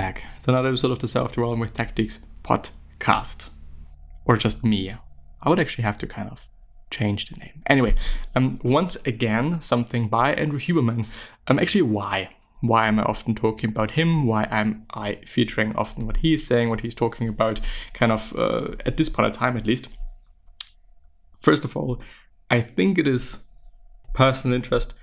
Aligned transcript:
back 0.00 0.24
to 0.40 0.50
another 0.50 0.70
episode 0.70 0.90
of 0.92 0.98
the 1.00 1.06
Self 1.06 1.32
Development 1.32 1.60
with 1.60 1.74
Tactics 1.74 2.20
podcast. 2.42 3.50
Or 4.24 4.34
just 4.38 4.64
me. 4.64 4.94
I 5.42 5.50
would 5.50 5.60
actually 5.60 5.84
have 5.84 5.98
to 5.98 6.06
kind 6.06 6.30
of 6.30 6.48
change 6.90 7.26
the 7.26 7.36
name. 7.36 7.60
Anyway, 7.66 7.94
um, 8.34 8.58
once 8.62 8.96
again, 9.04 9.60
something 9.60 10.08
by 10.08 10.32
Andrew 10.32 10.58
Huberman. 10.58 11.04
Um, 11.48 11.58
actually, 11.58 11.82
why? 11.82 12.30
Why 12.62 12.88
am 12.88 12.98
I 12.98 13.02
often 13.02 13.34
talking 13.34 13.68
about 13.68 13.90
him? 13.90 14.26
Why 14.26 14.48
am 14.50 14.86
I 14.94 15.16
featuring 15.26 15.76
often 15.76 16.06
what 16.06 16.16
he's 16.16 16.46
saying, 16.46 16.70
what 16.70 16.80
he's 16.80 16.94
talking 16.94 17.28
about, 17.28 17.60
kind 17.92 18.10
of 18.10 18.34
uh, 18.38 18.76
at 18.86 18.96
this 18.96 19.10
point 19.10 19.28
of 19.28 19.34
time 19.34 19.58
at 19.58 19.66
least? 19.66 19.88
First 21.38 21.62
of 21.62 21.76
all, 21.76 22.00
I 22.50 22.62
think 22.62 22.96
it 22.96 23.06
is 23.06 23.40
personal 24.14 24.56
interest, 24.56 24.94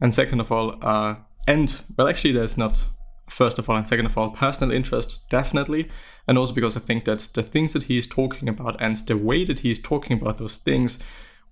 and 0.00 0.14
second 0.14 0.38
of 0.38 0.52
all, 0.52 0.76
uh, 0.80 1.16
and 1.48 1.80
well, 1.98 2.06
actually, 2.06 2.34
there's 2.34 2.56
not 2.56 2.86
first 3.28 3.58
of 3.58 3.68
all, 3.68 3.76
and 3.76 3.86
second 3.86 4.06
of 4.06 4.16
all, 4.16 4.30
personal 4.30 4.74
interest, 4.74 5.28
definitely. 5.28 5.88
And 6.26 6.38
also 6.38 6.52
because 6.52 6.76
I 6.76 6.80
think 6.80 7.04
that 7.04 7.20
the 7.34 7.42
things 7.42 7.72
that 7.72 7.84
he 7.84 7.98
is 7.98 8.06
talking 8.06 8.48
about 8.48 8.80
and 8.80 8.96
the 8.96 9.16
way 9.16 9.44
that 9.44 9.60
he 9.60 9.70
is 9.70 9.78
talking 9.78 10.20
about 10.20 10.38
those 10.38 10.56
things, 10.56 10.98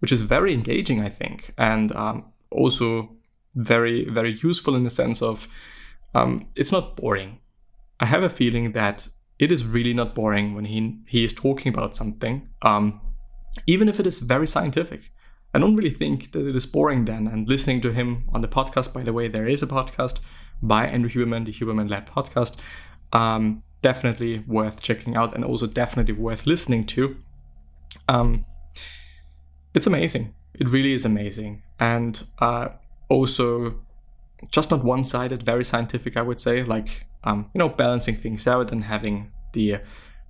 which 0.00 0.12
is 0.12 0.22
very 0.22 0.52
engaging, 0.52 1.00
I 1.00 1.08
think, 1.08 1.54
and 1.56 1.92
um, 1.92 2.32
also 2.50 3.16
very, 3.54 4.08
very 4.08 4.32
useful 4.42 4.74
in 4.74 4.84
the 4.84 4.90
sense 4.90 5.22
of 5.22 5.48
um, 6.14 6.48
it's 6.56 6.72
not 6.72 6.96
boring. 6.96 7.40
I 8.00 8.06
have 8.06 8.22
a 8.22 8.30
feeling 8.30 8.72
that 8.72 9.08
it 9.38 9.52
is 9.52 9.66
really 9.66 9.94
not 9.94 10.14
boring 10.14 10.54
when 10.54 10.66
he, 10.66 10.98
he 11.06 11.24
is 11.24 11.32
talking 11.32 11.72
about 11.72 11.96
something, 11.96 12.48
um, 12.62 13.00
even 13.66 13.88
if 13.88 14.00
it 14.00 14.06
is 14.06 14.18
very 14.18 14.46
scientific. 14.46 15.12
I 15.54 15.58
don't 15.58 15.76
really 15.76 15.90
think 15.90 16.32
that 16.32 16.46
it 16.46 16.56
is 16.56 16.64
boring 16.64 17.04
then. 17.04 17.26
And 17.26 17.48
listening 17.48 17.82
to 17.82 17.92
him 17.92 18.24
on 18.32 18.40
the 18.40 18.48
podcast, 18.48 18.94
by 18.94 19.02
the 19.02 19.12
way, 19.12 19.28
there 19.28 19.46
is 19.46 19.62
a 19.62 19.66
podcast 19.66 20.20
by 20.62 20.86
Andrew 20.86 21.10
Huberman, 21.10 21.44
the 21.44 21.52
Huberman 21.52 21.90
Lab 21.90 22.08
podcast. 22.08 22.58
Um, 23.12 23.62
definitely 23.82 24.38
worth 24.46 24.82
checking 24.82 25.16
out 25.16 25.34
and 25.34 25.44
also 25.44 25.66
definitely 25.66 26.14
worth 26.14 26.46
listening 26.46 26.86
to. 26.86 27.16
Um, 28.08 28.42
it's 29.74 29.86
amazing. 29.86 30.34
It 30.54 30.68
really 30.68 30.92
is 30.92 31.04
amazing. 31.04 31.62
And 31.80 32.22
uh, 32.38 32.68
also, 33.08 33.80
just 34.50 34.70
not 34.70 34.84
one 34.84 35.04
sided, 35.04 35.42
very 35.42 35.64
scientific, 35.64 36.16
I 36.16 36.22
would 36.22 36.40
say, 36.40 36.62
like, 36.62 37.06
um, 37.24 37.50
you 37.54 37.58
know, 37.58 37.68
balancing 37.68 38.16
things 38.16 38.46
out 38.46 38.70
and 38.72 38.84
having 38.84 39.32
the, 39.52 39.78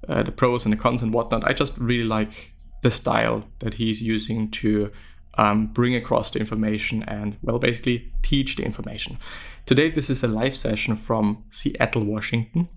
uh, 0.08 0.22
the 0.22 0.33
pros 0.33 0.64
and 0.64 0.72
the 0.72 0.77
cons 0.77 1.02
and 1.02 1.12
whatnot. 1.12 1.44
I 1.44 1.52
just 1.52 1.77
really 1.78 2.05
like 2.05 2.55
the 2.83 2.91
style 2.91 3.44
that 3.61 3.74
he's 3.74 4.02
using 4.02 4.50
to 4.50 4.91
um, 5.38 5.66
bring 5.66 5.94
across 5.94 6.30
the 6.30 6.38
information 6.38 7.02
and, 7.05 7.38
well, 7.42 7.58
basically 7.58 8.12
teach 8.22 8.56
the 8.56 8.64
information. 8.64 9.19
Today, 9.66 9.91
this 9.91 10.11
is 10.11 10.22
a 10.22 10.28
live 10.28 10.56
session 10.56 10.97
from 10.97 11.44
Seattle, 11.48 12.05
Washington, 12.05 12.69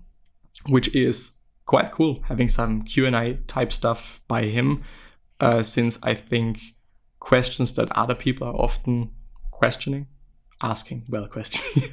which 0.68 0.94
is 0.94 1.32
quite 1.66 1.92
cool, 1.92 2.22
having 2.24 2.48
some 2.48 2.82
Q&A 2.82 3.34
type 3.46 3.72
stuff 3.72 4.20
by 4.28 4.44
him, 4.44 4.82
uh, 5.40 5.62
since 5.62 5.98
I 6.02 6.14
think 6.14 6.60
questions 7.18 7.74
that 7.74 7.90
other 7.92 8.14
people 8.14 8.46
are 8.46 8.54
often 8.54 9.10
questioning, 9.50 10.06
asking, 10.62 11.04
well, 11.08 11.26
questioning, 11.36 11.90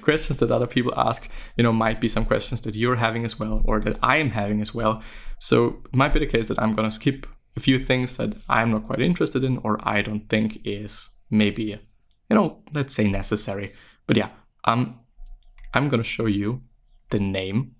questions 0.00 0.38
that 0.38 0.50
other 0.50 0.66
people 0.66 0.94
ask, 0.96 1.28
you 1.56 1.64
know, 1.64 1.72
might 1.72 2.00
be 2.00 2.08
some 2.08 2.24
questions 2.24 2.60
that 2.62 2.76
you're 2.76 2.96
having 2.96 3.24
as 3.24 3.38
well, 3.38 3.62
or 3.64 3.80
that 3.80 3.98
I 4.02 4.16
am 4.18 4.30
having 4.30 4.60
as 4.60 4.74
well. 4.74 5.02
So 5.38 5.82
it 5.86 5.96
might 5.96 6.12
be 6.12 6.20
the 6.20 6.26
case 6.26 6.48
that 6.48 6.62
I'm 6.62 6.74
going 6.74 6.88
to 6.88 6.94
skip 6.94 7.26
a 7.56 7.60
few 7.60 7.84
things 7.84 8.16
that 8.16 8.36
I'm 8.48 8.70
not 8.70 8.84
quite 8.84 9.00
interested 9.00 9.44
in, 9.44 9.58
or 9.58 9.78
I 9.82 10.02
don't 10.02 10.28
think 10.28 10.60
is 10.64 11.10
maybe, 11.30 11.80
you 12.28 12.36
know, 12.36 12.62
let's 12.72 12.94
say 12.94 13.08
necessary. 13.08 13.72
But 14.06 14.16
yeah, 14.16 14.30
um, 14.64 15.00
I'm 15.74 15.88
gonna 15.88 16.04
show 16.04 16.26
you 16.26 16.62
the 17.10 17.18
name. 17.18 17.74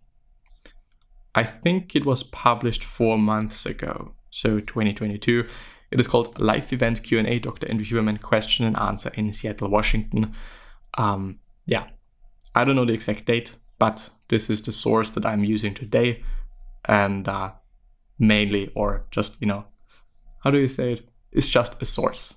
I 1.34 1.44
think 1.44 1.94
it 1.94 2.04
was 2.04 2.22
published 2.22 2.82
four 2.82 3.16
months 3.16 3.64
ago, 3.64 4.14
so 4.30 4.60
2022. 4.60 5.46
It 5.90 5.98
is 5.98 6.06
called 6.06 6.40
Live 6.40 6.72
Event 6.72 7.02
Q&A 7.02 7.38
Dr. 7.38 7.68
Andrew 7.68 7.84
Huberman 7.84 8.20
Question 8.20 8.64
and 8.64 8.76
Answer 8.76 9.10
in 9.14 9.32
Seattle, 9.32 9.68
Washington. 9.68 10.34
Um, 10.96 11.40
yeah, 11.66 11.86
I 12.54 12.64
don't 12.64 12.76
know 12.76 12.84
the 12.84 12.92
exact 12.92 13.26
date, 13.26 13.54
but 13.78 14.10
this 14.28 14.50
is 14.50 14.62
the 14.62 14.72
source 14.72 15.10
that 15.10 15.26
I'm 15.26 15.44
using 15.44 15.74
today. 15.74 16.22
And 16.84 17.28
uh, 17.28 17.52
mainly, 18.20 18.70
or 18.76 19.06
just, 19.10 19.40
you 19.40 19.48
know, 19.48 19.64
how 20.44 20.50
do 20.52 20.58
you 20.58 20.68
say 20.68 20.92
it? 20.92 21.08
It's 21.32 21.48
just 21.48 21.80
a 21.82 21.84
source 21.84 22.34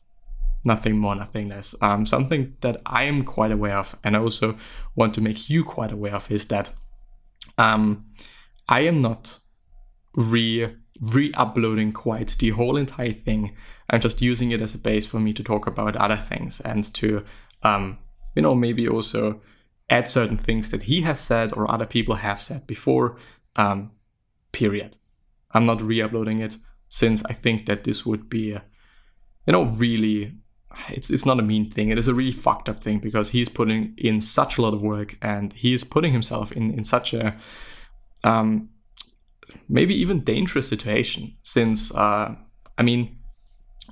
nothing 0.66 0.98
more, 0.98 1.16
nothing 1.16 1.50
less. 1.50 1.76
Um, 1.82 2.06
something 2.06 2.56
that 2.62 2.82
I 2.86 3.04
am 3.04 3.24
quite 3.24 3.52
aware 3.52 3.78
of, 3.78 3.96
and 4.04 4.16
I 4.16 4.20
also 4.20 4.56
want 4.96 5.14
to 5.16 5.22
make 5.22 5.50
you 5.50 5.64
quite 5.64 5.92
aware 5.92 6.16
of, 6.16 6.32
is 6.32 6.46
that 6.48 6.72
um, 7.58 8.06
I 8.68 8.82
am 8.82 9.02
not 9.02 9.40
re 10.16 10.76
re-uploading 11.02 11.92
quite 11.92 12.30
the 12.40 12.52
whole 12.52 12.78
entire 12.78 13.12
thing. 13.12 13.56
I'm 13.90 14.00
just 14.00 14.22
using 14.22 14.52
it 14.52 14.62
as 14.62 14.76
a 14.76 14.78
base 14.78 15.06
for 15.08 15.20
me 15.20 15.34
to 15.34 15.44
talk 15.44 15.66
about 15.66 15.96
other 15.96 16.16
things 16.16 16.62
and 16.62 16.84
to, 16.94 17.26
um, 17.64 17.98
you 18.36 18.44
know, 18.44 18.54
maybe 18.54 18.88
also 18.88 19.42
add 19.90 20.08
certain 20.08 20.38
things 20.38 20.70
that 20.70 20.84
he 20.84 21.02
has 21.02 21.20
said 21.20 21.52
or 21.54 21.70
other 21.70 21.88
people 21.88 22.16
have 22.16 22.40
said 22.40 22.68
before. 22.68 23.18
Um, 23.56 23.92
period. 24.52 24.98
I'm 25.54 25.66
not 25.66 25.82
re-uploading 25.82 26.40
it 26.40 26.58
since 26.90 27.24
I 27.26 27.34
think 27.34 27.66
that 27.66 27.84
this 27.84 28.06
would 28.06 28.30
be, 28.30 28.52
a, 28.52 28.64
you 29.46 29.54
know, 29.54 29.66
really 29.66 30.36
it's 30.90 31.10
it's 31.10 31.26
not 31.26 31.40
a 31.40 31.44
mean 31.44 31.70
thing. 31.70 31.90
It 31.90 31.98
is 31.98 32.08
a 32.08 32.14
really 32.14 32.32
fucked 32.32 32.70
up 32.70 32.80
thing 32.80 33.00
because 33.00 33.30
he's 33.30 33.50
putting 33.50 33.94
in 33.98 34.22
such 34.22 34.58
a 34.58 34.62
lot 34.62 34.74
of 34.74 34.82
work 34.82 35.18
and 35.22 35.54
he 35.54 35.74
is 35.74 35.84
putting 35.84 36.14
himself 36.14 36.52
in 36.52 36.74
in 36.74 36.84
such 36.84 37.14
a 37.14 37.36
um, 38.24 38.70
maybe 39.70 39.94
even 39.96 40.24
dangerous 40.24 40.68
situation. 40.68 41.36
Since 41.44 41.94
uh, 41.94 42.36
I 42.78 42.84
mean, 42.84 43.18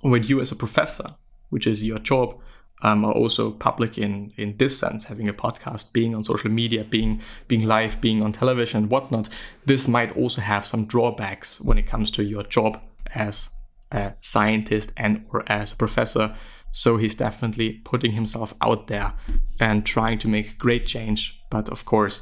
with 0.04 0.30
you 0.30 0.42
as 0.42 0.52
a 0.52 0.56
professor, 0.56 1.16
which 1.50 1.68
is 1.68 1.84
your 1.84 2.00
job, 2.00 2.40
um, 2.82 3.06
are 3.06 3.14
also 3.14 3.52
public 3.52 3.98
in 3.98 4.34
in 4.38 4.58
this 4.58 4.78
sense, 4.78 5.06
having 5.06 5.30
a 5.30 5.34
podcast, 5.34 5.94
being 5.94 6.16
on 6.16 6.24
social 6.24 6.52
media, 6.52 6.84
being 6.84 7.22
being 7.48 7.68
live, 7.68 8.02
being 8.02 8.22
on 8.22 8.32
television, 8.32 8.90
whatnot. 8.90 9.30
This 9.66 9.88
might 9.88 10.16
also 10.16 10.42
have 10.42 10.66
some 10.66 10.86
drawbacks 10.86 11.62
when 11.62 11.78
it 11.78 11.88
comes 11.88 12.12
to 12.12 12.24
your 12.24 12.44
job 12.44 12.82
as 13.14 13.52
a 13.92 14.14
scientist 14.20 14.94
and 14.96 15.26
or 15.32 15.44
as 15.52 15.74
a 15.74 15.76
professor 15.76 16.36
so 16.72 16.98
he's 16.98 17.16
definitely 17.16 17.74
putting 17.84 18.14
himself 18.14 18.54
out 18.62 18.88
there 18.88 19.14
and 19.60 19.86
trying 19.86 20.18
to 20.20 20.28
make 20.28 20.58
great 20.58 20.88
change. 20.88 21.40
But 21.50 21.70
of 21.70 21.86
course, 21.86 22.22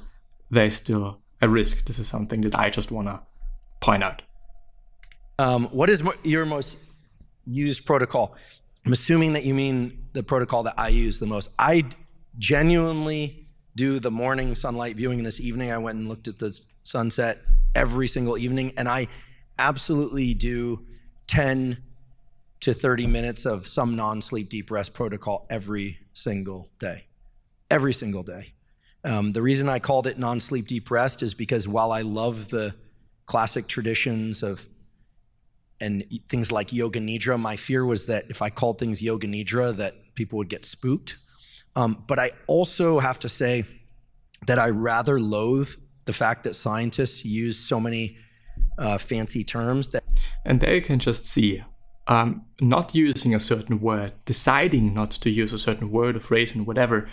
there's 0.50 0.76
still 0.76 1.22
a 1.42 1.48
risk. 1.48 1.86
This 1.86 2.00
is 2.00 2.08
something 2.08 2.42
that 2.42 2.58
I 2.58 2.70
just 2.70 2.92
want 2.92 3.08
to 3.08 3.22
point 3.80 4.04
out. 4.04 4.24
Um, 5.38 5.66
what 5.68 5.90
is 5.90 6.04
your 6.24 6.46
most 6.46 6.78
used 7.46 7.86
protocol? 7.86 8.36
I'm 8.86 8.94
assuming 8.94 9.34
that 9.34 9.44
you 9.44 9.54
mean 9.54 10.08
the 10.14 10.24
protocol 10.24 10.64
that 10.64 10.76
I 10.78 10.90
use 10.90 11.20
the 11.20 11.26
most. 11.26 11.52
I 11.60 11.86
genuinely 12.38 13.48
do 13.76 14.00
the 14.00 14.12
morning 14.12 14.56
sunlight 14.56 14.96
viewing 14.96 15.24
this 15.24 15.40
evening. 15.40 15.72
I 15.72 15.78
went 15.78 16.00
and 16.00 16.08
looked 16.08 16.28
at 16.28 16.40
the 16.40 16.58
sunset 16.84 17.38
every 17.76 18.08
single 18.08 18.38
evening, 18.38 18.74
and 18.78 18.88
I 18.88 19.08
absolutely 19.58 20.34
do 20.34 20.86
10 21.28 21.78
to 22.62 22.74
30 22.74 23.08
minutes 23.08 23.46
of 23.46 23.68
some 23.68 23.96
non 23.96 24.22
sleep 24.22 24.50
deep 24.50 24.72
rest 24.72 24.94
protocol 24.94 25.46
every 25.50 26.00
single 26.14 26.70
day. 26.80 27.06
Every 27.70 27.94
single 27.94 28.24
day. 28.24 28.54
Um, 29.04 29.32
the 29.32 29.42
reason 29.42 29.70
I 29.70 29.80
called 29.80 30.08
it 30.08 30.18
non 30.18 30.40
sleep 30.40 30.68
deep 30.68 30.92
rest 30.92 31.24
is 31.24 31.34
because 31.34 31.68
while 31.68 31.92
I 31.92 32.02
love 32.02 32.50
the 32.50 32.76
classic 33.26 33.68
traditions 33.68 34.44
of 34.44 34.66
and 35.82 36.04
things 36.28 36.52
like 36.52 36.74
yoga 36.74 37.00
nidra, 37.00 37.40
my 37.40 37.56
fear 37.56 37.86
was 37.86 38.06
that 38.08 38.30
if 38.30 38.42
I 38.42 38.50
called 38.50 38.80
things 38.80 39.02
yoga 39.02 39.28
nidra, 39.28 39.76
that 39.78 39.94
people 40.16 40.38
would 40.38 40.50
get 40.50 40.66
spooked. 40.66 41.18
Um, 41.76 42.04
but 42.08 42.20
I 42.20 42.32
also 42.48 43.00
have 43.00 43.20
to 43.20 43.30
say 43.30 43.64
that 44.48 44.60
I 44.60 44.70
rather 44.70 45.20
loathe 45.20 45.70
the 46.06 46.14
fact 46.14 46.44
that 46.44 46.56
scientists 46.56 47.24
use 47.24 47.58
so 47.60 47.80
many 47.80 48.18
uh, 48.78 48.98
fancy 48.98 49.44
terms 49.44 49.90
that. 49.90 50.04
And 50.46 50.60
there 50.60 50.76
you 50.76 50.82
can 50.82 51.00
just 51.00 51.26
see 51.26 51.64
um, 52.08 52.46
not 52.60 52.96
using 52.96 53.36
a 53.36 53.40
certain 53.40 53.80
word, 53.80 54.14
deciding 54.26 54.94
not 54.94 55.12
to 55.12 55.30
use 55.30 55.54
a 55.54 55.60
certain 55.60 55.92
word 55.92 56.16
or 56.16 56.20
phrase 56.20 56.56
and 56.56 56.66
whatever, 56.66 57.08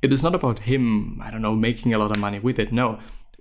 it 0.00 0.12
is 0.12 0.22
not 0.22 0.34
about 0.34 0.60
him, 0.60 1.20
I 1.22 1.30
don't 1.30 1.42
know, 1.42 1.54
making 1.54 1.92
a 1.92 1.98
lot 1.98 2.10
of 2.10 2.18
money 2.18 2.38
with 2.38 2.58
it. 2.58 2.72
No, 2.72 2.98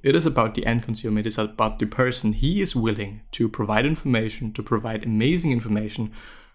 it 0.08 0.16
is 0.16 0.26
about 0.26 0.56
the 0.56 0.66
end 0.66 0.84
consumer. 0.84 1.20
It 1.20 1.28
is 1.28 1.38
about 1.38 1.80
the 1.80 1.86
person. 1.86 2.32
He 2.32 2.62
is 2.62 2.74
willing 2.74 3.24
to 3.34 3.50
provide 3.50 3.86
information, 3.86 4.54
to 4.54 4.64
provide 4.64 5.06
amazing 5.06 5.52
information 5.52 6.14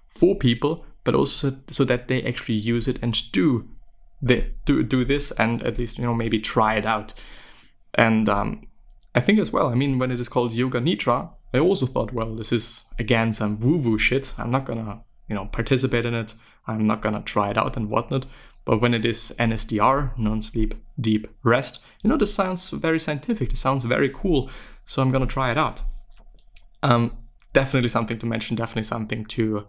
for 0.08 0.34
people, 0.34 0.86
but 1.04 1.14
also 1.14 1.58
so, 1.68 1.84
that 1.84 2.08
they 2.08 2.22
actually 2.22 2.54
use 2.54 2.88
it 2.88 2.98
and 3.02 3.30
do 3.30 3.68
the, 4.22 4.46
do, 4.64 4.82
do 4.82 5.04
this 5.04 5.32
and 5.32 5.62
at 5.64 5.78
least, 5.78 5.98
you 5.98 6.04
know, 6.04 6.14
maybe 6.14 6.38
try 6.40 6.76
it 6.76 6.86
out. 6.86 7.12
And 7.92 8.26
um, 8.26 8.62
I 9.14 9.20
think 9.20 9.38
as 9.38 9.52
well, 9.52 9.68
I 9.68 9.74
mean, 9.74 9.98
when 9.98 10.10
it 10.10 10.18
is 10.18 10.30
called 10.30 10.54
Yoga 10.54 10.80
Nidra, 10.80 11.30
I 11.52 11.58
also 11.58 11.84
thought, 11.84 12.14
well, 12.14 12.34
this 12.34 12.52
is 12.52 12.84
again 12.98 13.34
some 13.34 13.60
woo 13.60 13.76
woo 13.76 13.98
shit. 13.98 14.32
I'm 14.38 14.50
not 14.50 14.64
gonna 14.64 15.02
you 15.28 15.36
know, 15.36 15.46
participate 15.46 16.04
in 16.04 16.14
it. 16.14 16.34
I'm 16.66 16.86
not 16.86 17.00
gonna 17.00 17.22
try 17.22 17.50
it 17.50 17.58
out 17.58 17.76
and 17.76 17.88
whatnot. 17.88 18.26
But 18.64 18.80
when 18.80 18.94
it 18.94 19.04
is 19.04 19.34
NSDR, 19.38 20.16
non-sleep 20.16 20.74
deep 21.00 21.26
rest, 21.42 21.80
you 22.02 22.10
know, 22.10 22.16
this 22.16 22.34
sounds 22.34 22.70
very 22.70 23.00
scientific. 23.00 23.50
This 23.50 23.60
sounds 23.60 23.84
very 23.84 24.08
cool. 24.08 24.50
So 24.84 25.02
I'm 25.02 25.10
gonna 25.10 25.26
try 25.26 25.50
it 25.50 25.58
out. 25.58 25.82
Um, 26.82 27.16
definitely 27.52 27.88
something 27.88 28.18
to 28.18 28.26
mention. 28.26 28.56
Definitely 28.56 28.84
something 28.84 29.24
to 29.26 29.66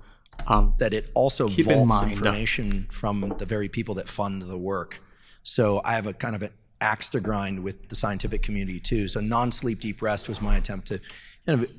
um, 0.48 0.74
that 0.78 0.94
it 0.94 1.12
also 1.14 1.48
vaults 1.48 2.02
information 2.02 2.88
from 2.90 3.36
the 3.38 3.46
very 3.46 3.70
people 3.70 3.96
that 3.96 4.10
fund 4.10 4.44
the 4.44 4.58
work. 4.58 5.02
So 5.44 5.82
I 5.84 5.94
have 5.94 6.08
a 6.08 6.14
kind 6.14 6.36
of 6.36 6.42
an 6.42 6.52
axe 6.82 7.10
to 7.10 7.20
grind 7.20 7.64
with 7.64 7.90
the 7.90 7.96
scientific 7.96 8.42
community 8.44 8.80
too. 8.80 9.08
So 9.08 9.20
non-sleep 9.20 9.80
deep 9.80 10.02
rest 10.02 10.28
was 10.28 10.42
my 10.42 10.58
attempt 10.58 10.88
to 10.88 11.00
kind 11.46 11.62
of 11.62 11.70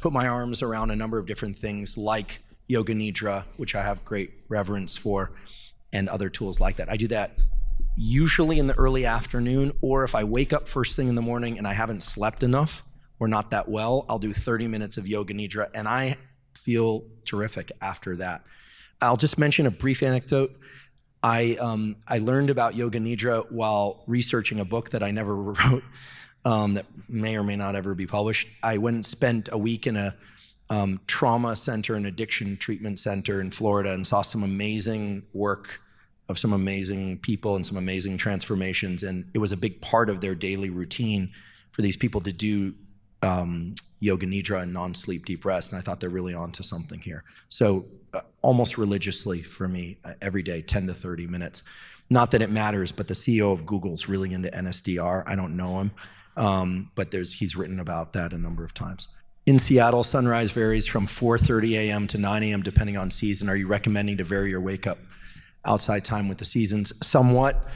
put 0.00 0.12
my 0.12 0.28
arms 0.28 0.62
around 0.62 0.90
a 0.90 0.96
number 0.96 1.18
of 1.18 1.26
different 1.26 1.58
things 1.58 1.96
like 1.96 2.42
yoga 2.66 2.94
nidra, 2.94 3.44
which 3.56 3.74
I 3.74 3.82
have 3.82 4.04
great 4.04 4.30
reverence 4.48 4.96
for, 4.96 5.32
and 5.94 6.08
other 6.08 6.28
tools 6.28 6.60
like 6.60 6.76
that. 6.76 6.90
I 6.90 6.96
do 6.96 7.08
that 7.08 7.40
usually 7.96 8.58
in 8.58 8.66
the 8.66 8.74
early 8.74 9.06
afternoon, 9.06 9.72
or 9.80 10.04
if 10.04 10.14
I 10.14 10.24
wake 10.24 10.52
up 10.52 10.68
first 10.68 10.96
thing 10.96 11.08
in 11.08 11.14
the 11.14 11.22
morning 11.22 11.56
and 11.58 11.66
I 11.66 11.72
haven't 11.72 12.02
slept 12.02 12.42
enough 12.42 12.82
or 13.20 13.28
not 13.28 13.50
that 13.50 13.68
well, 13.68 14.04
I'll 14.08 14.18
do 14.18 14.32
30 14.32 14.66
minutes 14.66 14.96
of 14.96 15.06
yoga 15.06 15.32
nidra, 15.32 15.70
and 15.72 15.86
I 15.86 16.16
feel 16.54 17.04
terrific 17.24 17.70
after 17.80 18.16
that. 18.16 18.42
I'll 19.00 19.16
just 19.16 19.38
mention 19.38 19.66
a 19.66 19.70
brief 19.70 20.02
anecdote. 20.02 20.56
I 21.22 21.56
um, 21.60 21.96
I 22.06 22.18
learned 22.18 22.50
about 22.50 22.74
yoga 22.74 22.98
nidra 22.98 23.50
while 23.50 24.04
researching 24.06 24.60
a 24.60 24.64
book 24.64 24.90
that 24.90 25.02
I 25.02 25.10
never 25.10 25.36
wrote, 25.36 25.84
um, 26.44 26.74
that 26.74 26.86
may 27.08 27.36
or 27.36 27.44
may 27.44 27.56
not 27.56 27.76
ever 27.76 27.94
be 27.94 28.06
published. 28.06 28.48
I 28.62 28.78
went 28.78 28.96
and 28.96 29.06
spent 29.06 29.48
a 29.52 29.58
week 29.58 29.86
in 29.86 29.96
a 29.96 30.16
um, 30.70 31.00
trauma 31.06 31.54
center 31.54 31.94
and 31.94 32.06
addiction 32.06 32.56
treatment 32.56 32.98
center 32.98 33.40
in 33.40 33.50
Florida 33.50 33.92
and 33.92 34.06
saw 34.06 34.22
some 34.22 34.42
amazing 34.42 35.24
work 35.32 35.80
of 36.28 36.38
some 36.38 36.52
amazing 36.52 37.18
people 37.18 37.54
and 37.56 37.66
some 37.66 37.76
amazing 37.76 38.16
transformations. 38.16 39.02
And 39.02 39.30
it 39.34 39.38
was 39.38 39.52
a 39.52 39.56
big 39.56 39.80
part 39.80 40.08
of 40.08 40.20
their 40.20 40.34
daily 40.34 40.70
routine 40.70 41.32
for 41.70 41.82
these 41.82 41.96
people 41.96 42.20
to 42.22 42.32
do 42.32 42.74
um, 43.22 43.74
yoga 44.00 44.26
nidra 44.26 44.62
and 44.62 44.72
non-sleep 44.72 45.24
deep 45.24 45.44
rest. 45.44 45.72
And 45.72 45.78
I 45.78 45.82
thought 45.82 46.00
they're 46.00 46.10
really 46.10 46.34
onto 46.34 46.62
something 46.62 47.00
here. 47.00 47.24
So 47.48 47.84
uh, 48.12 48.20
almost 48.42 48.78
religiously 48.78 49.42
for 49.42 49.68
me, 49.68 49.98
uh, 50.04 50.12
every 50.22 50.42
day, 50.42 50.62
10 50.62 50.86
to 50.86 50.94
30 50.94 51.26
minutes. 51.26 51.62
Not 52.10 52.30
that 52.32 52.42
it 52.42 52.50
matters, 52.50 52.92
but 52.92 53.08
the 53.08 53.14
CEO 53.14 53.52
of 53.52 53.66
Google's 53.66 54.08
really 54.08 54.32
into 54.32 54.50
NSDR. 54.50 55.24
I 55.26 55.34
don't 55.34 55.56
know 55.56 55.80
him, 55.80 55.90
um, 56.36 56.90
but 56.94 57.10
there's 57.10 57.32
he's 57.32 57.56
written 57.56 57.80
about 57.80 58.12
that 58.12 58.32
a 58.32 58.38
number 58.38 58.62
of 58.64 58.74
times. 58.74 59.08
In 59.46 59.58
Seattle, 59.58 60.04
sunrise 60.04 60.50
varies 60.50 60.86
from 60.86 61.06
4:30 61.06 61.72
a.m. 61.72 62.06
to 62.08 62.18
9 62.18 62.42
a.m. 62.42 62.62
depending 62.62 62.96
on 62.96 63.10
season. 63.10 63.48
Are 63.48 63.56
you 63.56 63.66
recommending 63.66 64.18
to 64.18 64.24
vary 64.24 64.50
your 64.50 64.60
wake 64.60 64.86
up 64.86 64.98
outside 65.64 66.04
time 66.04 66.28
with 66.28 66.38
the 66.38 66.44
seasons 66.44 66.92
somewhat? 67.06 67.66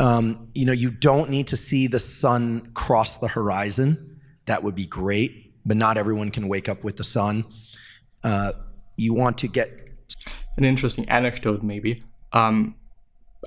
Um, 0.00 0.48
you 0.54 0.64
know, 0.64 0.72
you 0.72 0.90
don't 0.90 1.30
need 1.30 1.46
to 1.48 1.56
see 1.56 1.86
the 1.86 2.00
sun 2.00 2.70
cross 2.74 3.18
the 3.18 3.28
horizon. 3.28 4.20
That 4.46 4.62
would 4.62 4.74
be 4.74 4.86
great, 4.86 5.54
but 5.64 5.76
not 5.76 5.96
everyone 5.96 6.30
can 6.30 6.48
wake 6.48 6.68
up 6.68 6.84
with 6.84 6.96
the 6.96 7.04
sun. 7.04 7.44
Uh, 8.22 8.52
you 8.96 9.14
want 9.14 9.38
to 9.38 9.48
get 9.48 9.90
an 10.56 10.64
interesting 10.64 11.08
anecdote, 11.08 11.62
maybe. 11.62 12.02
Um, 12.32 12.74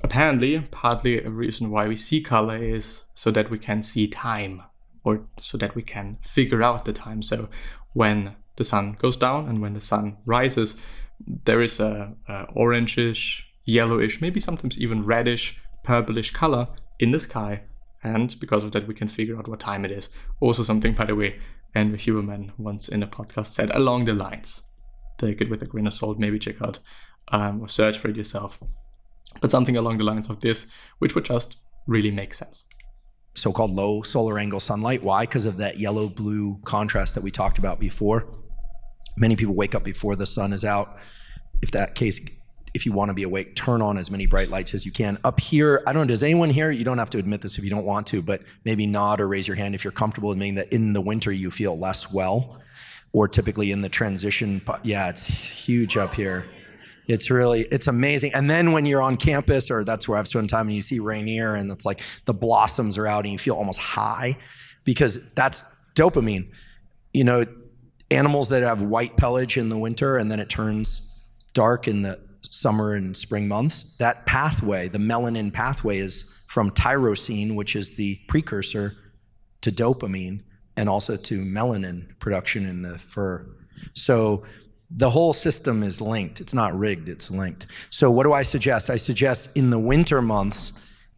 apparently, 0.02 0.60
partly 0.70 1.22
a 1.22 1.30
reason 1.30 1.70
why 1.70 1.88
we 1.88 1.96
see 1.96 2.20
color 2.20 2.56
is 2.56 3.06
so 3.14 3.30
that 3.30 3.50
we 3.50 3.58
can 3.58 3.82
see 3.82 4.08
time 4.08 4.62
or 5.04 5.26
so 5.40 5.58
that 5.58 5.74
we 5.74 5.82
can 5.82 6.18
figure 6.22 6.62
out 6.62 6.84
the 6.84 6.92
time. 6.92 7.22
So 7.22 7.48
when 7.92 8.34
the 8.56 8.64
sun 8.64 8.96
goes 8.98 9.16
down 9.16 9.48
and 9.48 9.60
when 9.60 9.74
the 9.74 9.80
sun 9.80 10.16
rises, 10.26 10.76
there 11.44 11.62
is 11.62 11.80
a, 11.80 12.14
a 12.28 12.46
orangish, 12.54 13.42
yellowish, 13.68 14.20
maybe 14.20 14.40
sometimes 14.40 14.78
even 14.78 15.04
reddish, 15.04 15.60
purplish 15.84 16.30
color 16.32 16.68
in 16.98 17.12
the 17.12 17.20
sky. 17.20 17.62
And 18.02 18.34
because 18.40 18.64
of 18.64 18.72
that, 18.72 18.86
we 18.86 18.94
can 18.94 19.08
figure 19.08 19.36
out 19.36 19.48
what 19.48 19.60
time 19.60 19.84
it 19.84 19.90
is. 19.90 20.08
Also, 20.40 20.62
something, 20.62 20.94
by 20.94 21.04
the 21.04 21.14
way, 21.14 21.38
Andrew 21.74 21.98
Huberman 21.98 22.52
once 22.58 22.88
in 22.88 23.02
a 23.02 23.06
podcast 23.06 23.52
said 23.52 23.74
along 23.74 24.06
the 24.06 24.14
lines 24.14 24.62
take 25.18 25.40
it 25.40 25.50
with 25.50 25.62
a 25.62 25.66
grain 25.66 25.86
of 25.86 25.92
salt. 25.92 26.18
Maybe 26.18 26.38
check 26.38 26.62
out 26.62 26.78
um, 27.32 27.60
or 27.60 27.68
search 27.68 27.98
for 27.98 28.08
it 28.08 28.16
yourself. 28.16 28.58
But 29.40 29.50
something 29.50 29.76
along 29.76 29.98
the 29.98 30.04
lines 30.04 30.30
of 30.30 30.40
this, 30.40 30.68
which 31.00 31.14
would 31.14 31.24
just 31.24 31.56
really 31.86 32.10
make 32.10 32.32
sense. 32.32 32.64
So 33.34 33.52
called 33.52 33.72
low 33.72 34.02
solar 34.02 34.38
angle 34.38 34.60
sunlight. 34.60 35.02
Why? 35.02 35.24
Because 35.24 35.44
of 35.44 35.58
that 35.58 35.78
yellow 35.78 36.08
blue 36.08 36.58
contrast 36.64 37.14
that 37.14 37.22
we 37.24 37.30
talked 37.30 37.58
about 37.58 37.78
before. 37.78 38.32
Many 39.16 39.36
people 39.36 39.54
wake 39.54 39.74
up 39.74 39.84
before 39.84 40.16
the 40.16 40.26
sun 40.26 40.52
is 40.52 40.64
out. 40.64 40.96
If 41.60 41.72
that 41.72 41.94
case, 41.94 42.20
if 42.74 42.86
you 42.86 42.92
want 42.92 43.08
to 43.10 43.14
be 43.14 43.22
awake, 43.22 43.54
turn 43.54 43.82
on 43.82 43.98
as 43.98 44.10
many 44.10 44.26
bright 44.26 44.50
lights 44.50 44.74
as 44.74 44.84
you 44.84 44.92
can. 44.92 45.18
Up 45.24 45.40
here, 45.40 45.82
I 45.86 45.92
don't 45.92 46.02
know, 46.02 46.08
does 46.08 46.22
anyone 46.22 46.50
here, 46.50 46.70
you 46.70 46.84
don't 46.84 46.98
have 46.98 47.10
to 47.10 47.18
admit 47.18 47.40
this 47.40 47.58
if 47.58 47.64
you 47.64 47.70
don't 47.70 47.84
want 47.84 48.06
to, 48.08 48.22
but 48.22 48.42
maybe 48.64 48.86
nod 48.86 49.20
or 49.20 49.28
raise 49.28 49.46
your 49.46 49.56
hand 49.56 49.74
if 49.74 49.84
you're 49.84 49.92
comfortable 49.92 50.30
admitting 50.30 50.56
that 50.56 50.72
in 50.72 50.92
the 50.92 51.00
winter 51.00 51.32
you 51.32 51.50
feel 51.50 51.78
less 51.78 52.12
well 52.12 52.60
or 53.12 53.28
typically 53.28 53.70
in 53.70 53.82
the 53.82 53.88
transition. 53.88 54.60
Yeah, 54.82 55.08
it's 55.08 55.26
huge 55.26 55.96
up 55.96 56.14
here. 56.14 56.46
It's 57.06 57.30
really, 57.30 57.62
it's 57.62 57.86
amazing. 57.86 58.34
And 58.34 58.50
then 58.50 58.72
when 58.72 58.84
you're 58.84 59.00
on 59.00 59.16
campus, 59.16 59.70
or 59.70 59.82
that's 59.82 60.06
where 60.06 60.18
I've 60.18 60.28
spent 60.28 60.50
time, 60.50 60.66
and 60.66 60.74
you 60.74 60.82
see 60.82 60.98
Rainier, 60.98 61.54
and 61.54 61.70
it's 61.70 61.86
like 61.86 62.02
the 62.26 62.34
blossoms 62.34 62.98
are 62.98 63.06
out, 63.06 63.24
and 63.24 63.32
you 63.32 63.38
feel 63.38 63.54
almost 63.54 63.80
high 63.80 64.36
because 64.84 65.32
that's 65.32 65.64
dopamine. 65.94 66.50
You 67.14 67.24
know, 67.24 67.46
animals 68.10 68.50
that 68.50 68.62
have 68.62 68.82
white 68.82 69.16
pelage 69.16 69.56
in 69.56 69.70
the 69.70 69.78
winter, 69.78 70.18
and 70.18 70.30
then 70.30 70.38
it 70.38 70.50
turns 70.50 71.22
dark 71.54 71.88
in 71.88 72.02
the 72.02 72.20
summer 72.42 72.94
and 72.94 73.16
spring 73.16 73.48
months. 73.48 73.96
That 73.98 74.26
pathway, 74.26 74.88
the 74.88 74.98
melanin 74.98 75.52
pathway, 75.52 75.98
is 75.98 76.34
from 76.46 76.70
tyrosine, 76.70 77.54
which 77.54 77.76
is 77.76 77.96
the 77.96 78.18
precursor 78.28 78.96
to 79.60 79.72
dopamine 79.72 80.42
and 80.76 80.88
also 80.88 81.16
to 81.16 81.40
melanin 81.40 82.18
production 82.20 82.66
in 82.66 82.82
the 82.82 82.98
fur. 82.98 83.46
So 83.94 84.44
the 84.90 85.10
whole 85.10 85.32
system 85.32 85.82
is 85.82 86.00
linked. 86.00 86.40
It's 86.40 86.54
not 86.54 86.76
rigged, 86.78 87.08
it's 87.08 87.30
linked. 87.30 87.66
So 87.90 88.10
what 88.10 88.24
do 88.24 88.32
I 88.32 88.42
suggest? 88.42 88.88
I 88.88 88.96
suggest 88.96 89.50
in 89.56 89.70
the 89.70 89.78
winter 89.78 90.22
months 90.22 90.72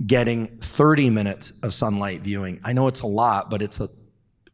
getting 0.06 0.46
30 0.58 1.10
minutes 1.10 1.62
of 1.62 1.74
sunlight 1.74 2.22
viewing. 2.22 2.58
I 2.64 2.72
know 2.72 2.86
it's 2.86 3.02
a 3.02 3.06
lot, 3.06 3.50
but 3.50 3.62
it's 3.62 3.80
a 3.80 3.88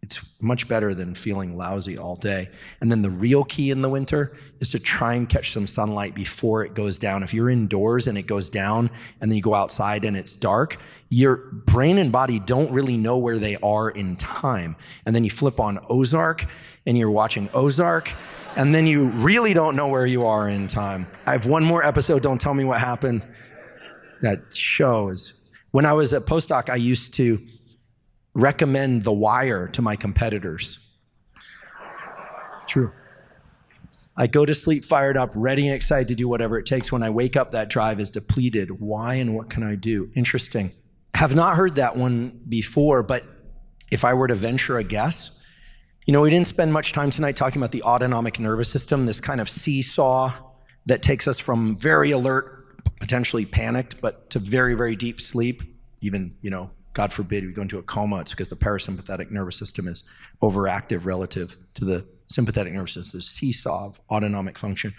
it's 0.02 0.20
much 0.40 0.68
better 0.68 0.94
than 0.94 1.14
feeling 1.14 1.56
lousy 1.56 1.98
all 1.98 2.16
day. 2.16 2.48
And 2.80 2.90
then 2.90 3.02
the 3.02 3.10
real 3.10 3.44
key 3.44 3.70
in 3.70 3.80
the 3.80 3.88
winter 3.88 4.36
is 4.60 4.70
to 4.70 4.78
try 4.78 5.14
and 5.14 5.28
catch 5.28 5.52
some 5.52 5.66
sunlight 5.66 6.14
before 6.14 6.64
it 6.64 6.74
goes 6.74 6.98
down. 6.98 7.22
If 7.22 7.34
you're 7.34 7.50
indoors 7.50 8.06
and 8.06 8.16
it 8.16 8.26
goes 8.26 8.48
down 8.48 8.90
and 9.20 9.30
then 9.30 9.36
you 9.36 9.42
go 9.42 9.54
outside 9.54 10.04
and 10.04 10.16
it's 10.16 10.36
dark, 10.36 10.78
your 11.08 11.36
brain 11.36 11.98
and 11.98 12.12
body 12.12 12.38
don't 12.38 12.70
really 12.70 12.96
know 12.96 13.18
where 13.18 13.38
they 13.38 13.56
are 13.56 13.90
in 13.90 14.16
time. 14.16 14.76
And 15.04 15.14
then 15.14 15.24
you 15.24 15.30
flip 15.30 15.58
on 15.58 15.78
Ozark 15.88 16.46
and 16.86 16.96
you're 16.96 17.10
watching 17.10 17.48
Ozark 17.52 18.12
and 18.54 18.74
then 18.74 18.86
you 18.86 19.08
really 19.08 19.54
don't 19.54 19.76
know 19.76 19.88
where 19.88 20.06
you 20.06 20.24
are 20.24 20.48
in 20.48 20.66
time. 20.66 21.06
I 21.26 21.32
have 21.32 21.46
one 21.46 21.64
more 21.64 21.84
episode, 21.84 22.22
don't 22.22 22.40
tell 22.40 22.54
me 22.54 22.64
what 22.64 22.80
happened. 22.80 23.26
That 24.20 24.54
shows. 24.54 25.50
When 25.72 25.84
I 25.84 25.92
was 25.92 26.12
a 26.12 26.20
postdoc, 26.20 26.70
I 26.70 26.76
used 26.76 27.14
to 27.14 27.38
recommend 28.36 29.02
The 29.02 29.12
Wire 29.12 29.66
to 29.68 29.82
my 29.82 29.96
competitors. 29.96 30.78
True. 32.66 32.92
I 34.14 34.26
go 34.26 34.44
to 34.44 34.54
sleep 34.54 34.84
fired 34.84 35.16
up, 35.16 35.30
ready 35.34 35.66
and 35.66 35.74
excited 35.74 36.08
to 36.08 36.14
do 36.14 36.28
whatever 36.28 36.58
it 36.58 36.66
takes. 36.66 36.92
When 36.92 37.02
I 37.02 37.10
wake 37.10 37.34
up, 37.34 37.52
that 37.52 37.70
drive 37.70 37.98
is 37.98 38.10
depleted. 38.10 38.80
Why 38.80 39.14
and 39.14 39.34
what 39.34 39.48
can 39.48 39.62
I 39.62 39.74
do? 39.74 40.10
Interesting. 40.14 40.72
Have 41.14 41.34
not 41.34 41.56
heard 41.56 41.76
that 41.76 41.96
one 41.96 42.40
before, 42.46 43.02
but 43.02 43.24
if 43.90 44.04
I 44.04 44.12
were 44.12 44.28
to 44.28 44.34
venture 44.34 44.76
a 44.76 44.84
guess, 44.84 45.42
you 46.06 46.12
know, 46.12 46.20
we 46.20 46.28
didn't 46.28 46.46
spend 46.46 46.72
much 46.72 46.92
time 46.92 47.10
tonight 47.10 47.36
talking 47.36 47.60
about 47.60 47.72
the 47.72 47.84
autonomic 47.84 48.38
nervous 48.38 48.70
system, 48.70 49.06
this 49.06 49.20
kind 49.20 49.40
of 49.40 49.48
seesaw 49.48 50.32
that 50.84 51.02
takes 51.02 51.26
us 51.26 51.38
from 51.38 51.78
very 51.78 52.10
alert, 52.10 52.84
potentially 53.00 53.46
panicked, 53.46 54.02
but 54.02 54.28
to 54.30 54.38
very, 54.38 54.74
very 54.74 54.94
deep 54.94 55.22
sleep, 55.22 55.62
even, 56.00 56.36
you 56.42 56.50
know, 56.50 56.70
God 56.96 57.12
forbid 57.12 57.44
we 57.44 57.52
go 57.52 57.60
into 57.60 57.76
a 57.76 57.82
coma, 57.82 58.20
it's 58.20 58.30
because 58.30 58.48
the 58.48 58.56
parasympathetic 58.56 59.30
nervous 59.30 59.58
system 59.58 59.86
is 59.86 60.02
overactive 60.42 61.04
relative 61.04 61.58
to 61.74 61.84
the 61.84 62.06
sympathetic 62.26 62.72
nervous 62.72 62.94
system, 62.94 63.18
the 63.18 63.22
seesaw 63.22 63.88
of 63.88 64.00
autonomic 64.10 64.56
function. 64.56 64.94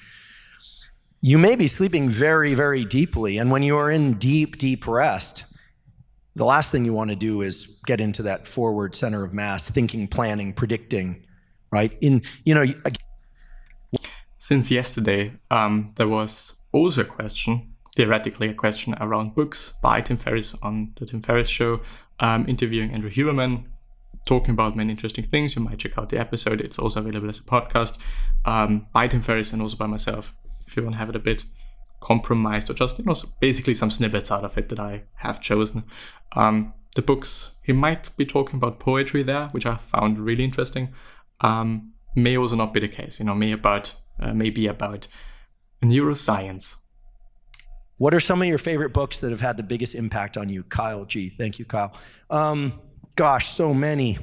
You 1.21 1.39
may 1.39 1.55
be 1.55 1.65
sleeping 1.65 2.07
very, 2.07 2.53
very 2.53 2.85
deeply. 2.85 3.39
And 3.39 3.49
when 3.49 3.63
you 3.63 3.77
are 3.77 3.89
in 3.89 4.13
deep, 4.13 4.59
deep 4.59 4.87
rest, 4.87 5.45
the 6.35 6.45
last 6.45 6.71
thing 6.71 6.85
you 6.85 6.93
want 6.93 7.09
to 7.09 7.15
do 7.15 7.41
is 7.41 7.81
get 7.87 7.99
into 7.99 8.21
that 8.21 8.45
forward 8.45 8.95
center 8.95 9.23
of 9.23 9.33
mass, 9.33 9.67
thinking, 9.67 10.07
planning, 10.07 10.53
predicting, 10.53 11.25
right? 11.71 11.97
In, 11.99 12.21
you 12.45 12.53
know, 12.53 12.65
since 14.37 14.69
yesterday, 14.69 15.33
um, 15.49 15.93
there 15.95 16.07
was 16.07 16.53
also 16.71 17.01
a 17.01 17.05
question 17.05 17.73
theoretically 17.97 18.47
a 18.47 18.53
question 18.53 18.95
around 19.01 19.33
books 19.33 19.73
by 19.81 19.99
Tim 20.01 20.17
Ferriss 20.17 20.55
on 20.61 20.93
the 20.99 21.05
Tim 21.05 21.21
Ferriss 21.21 21.49
Show, 21.49 21.81
um, 22.19 22.47
interviewing 22.47 22.91
Andrew 22.91 23.09
Huberman, 23.09 23.65
talking 24.27 24.51
about 24.51 24.77
many 24.77 24.91
interesting 24.91 25.23
things. 25.23 25.55
You 25.55 25.63
might 25.63 25.79
check 25.79 25.97
out 25.97 26.09
the 26.09 26.19
episode. 26.19 26.61
It's 26.61 26.77
also 26.77 26.99
available 26.99 27.27
as 27.27 27.39
a 27.39 27.43
podcast 27.43 27.97
um, 28.45 28.85
by 28.93 29.07
Tim 29.07 29.21
Ferriss 29.21 29.51
and 29.51 29.63
also 29.63 29.75
by 29.75 29.87
myself. 29.87 30.35
if 30.67 30.77
you 30.77 30.83
want 30.83 30.93
to 30.93 30.99
have 30.99 31.09
it 31.09 31.15
a 31.15 31.19
bit 31.19 31.43
compromised 31.99 32.69
or 32.69 32.75
just 32.75 32.99
you 32.99 33.05
know 33.05 33.15
basically 33.39 33.73
some 33.73 33.89
snippets 33.89 34.31
out 34.31 34.43
of 34.43 34.55
it 34.57 34.69
that 34.69 34.79
I 34.79 35.03
have 35.15 35.41
chosen. 35.41 35.83
Um, 36.33 36.73
the 36.95 37.01
books 37.01 37.51
he 37.63 37.73
might 37.73 38.15
be 38.15 38.25
talking 38.25 38.57
about 38.57 38.79
poetry 38.79 39.23
there, 39.23 39.47
which 39.47 39.65
I 39.65 39.75
found 39.75 40.19
really 40.19 40.43
interesting. 40.43 40.93
Um, 41.41 41.93
may 42.15 42.37
also 42.37 42.55
not 42.55 42.73
be 42.73 42.79
the 42.79 42.87
case. 42.87 43.19
You 43.19 43.25
know, 43.25 43.33
may 43.33 43.51
about 43.51 43.95
uh, 44.19 44.33
maybe 44.33 44.67
about 44.67 45.07
neuroscience. 45.83 46.75
What 47.97 48.13
are 48.13 48.19
some 48.19 48.41
of 48.41 48.47
your 48.47 48.57
favorite 48.57 48.93
books 48.93 49.21
that 49.21 49.31
have 49.31 49.41
had 49.41 49.57
the 49.57 49.63
biggest 49.63 49.95
impact 49.95 50.37
on 50.37 50.49
you, 50.49 50.63
Kyle 50.63 51.05
G? 51.05 51.29
Thank 51.29 51.59
you, 51.59 51.65
Kyle. 51.65 51.93
Um, 52.29 52.79
gosh, 53.15 53.47
so 53.47 53.73
many. 53.73 54.19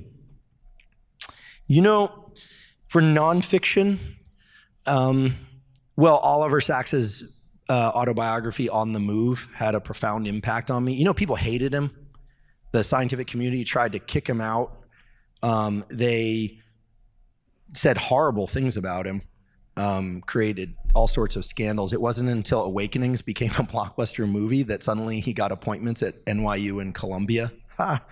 You 1.66 1.82
know, 1.82 2.30
for 2.86 3.00
nonfiction, 3.00 3.98
um, 4.86 5.34
well, 5.96 6.18
Oliver 6.18 6.60
Sacks's 6.60 7.34
uh, 7.68 7.72
autobiography 7.94 8.68
on 8.68 8.92
the 8.92 9.00
move 9.00 9.48
had 9.54 9.74
a 9.74 9.80
profound 9.80 10.26
impact 10.26 10.70
on 10.70 10.84
me 10.84 10.92
you 10.92 11.04
know 11.04 11.14
people 11.14 11.36
hated 11.36 11.72
him 11.72 11.90
the 12.72 12.84
scientific 12.84 13.26
community 13.26 13.64
tried 13.64 13.92
to 13.92 13.98
kick 13.98 14.28
him 14.28 14.40
out 14.40 14.84
um, 15.42 15.84
they 15.88 16.58
said 17.74 17.96
horrible 17.96 18.46
things 18.46 18.76
about 18.76 19.06
him 19.06 19.22
um, 19.76 20.20
created 20.22 20.74
all 20.94 21.06
sorts 21.06 21.36
of 21.36 21.44
scandals. 21.44 21.92
It 21.92 22.00
wasn't 22.00 22.30
until 22.30 22.62
awakenings 22.62 23.22
became 23.22 23.50
a 23.50 23.52
blockbuster 23.64 24.28
movie 24.28 24.62
that 24.64 24.82
suddenly 24.82 25.20
he 25.20 25.32
got 25.32 25.52
appointments 25.52 26.02
at 26.02 26.24
nyu 26.24 26.80
and 26.80 26.94
columbia. 26.94 27.52
Ha. 27.76 28.04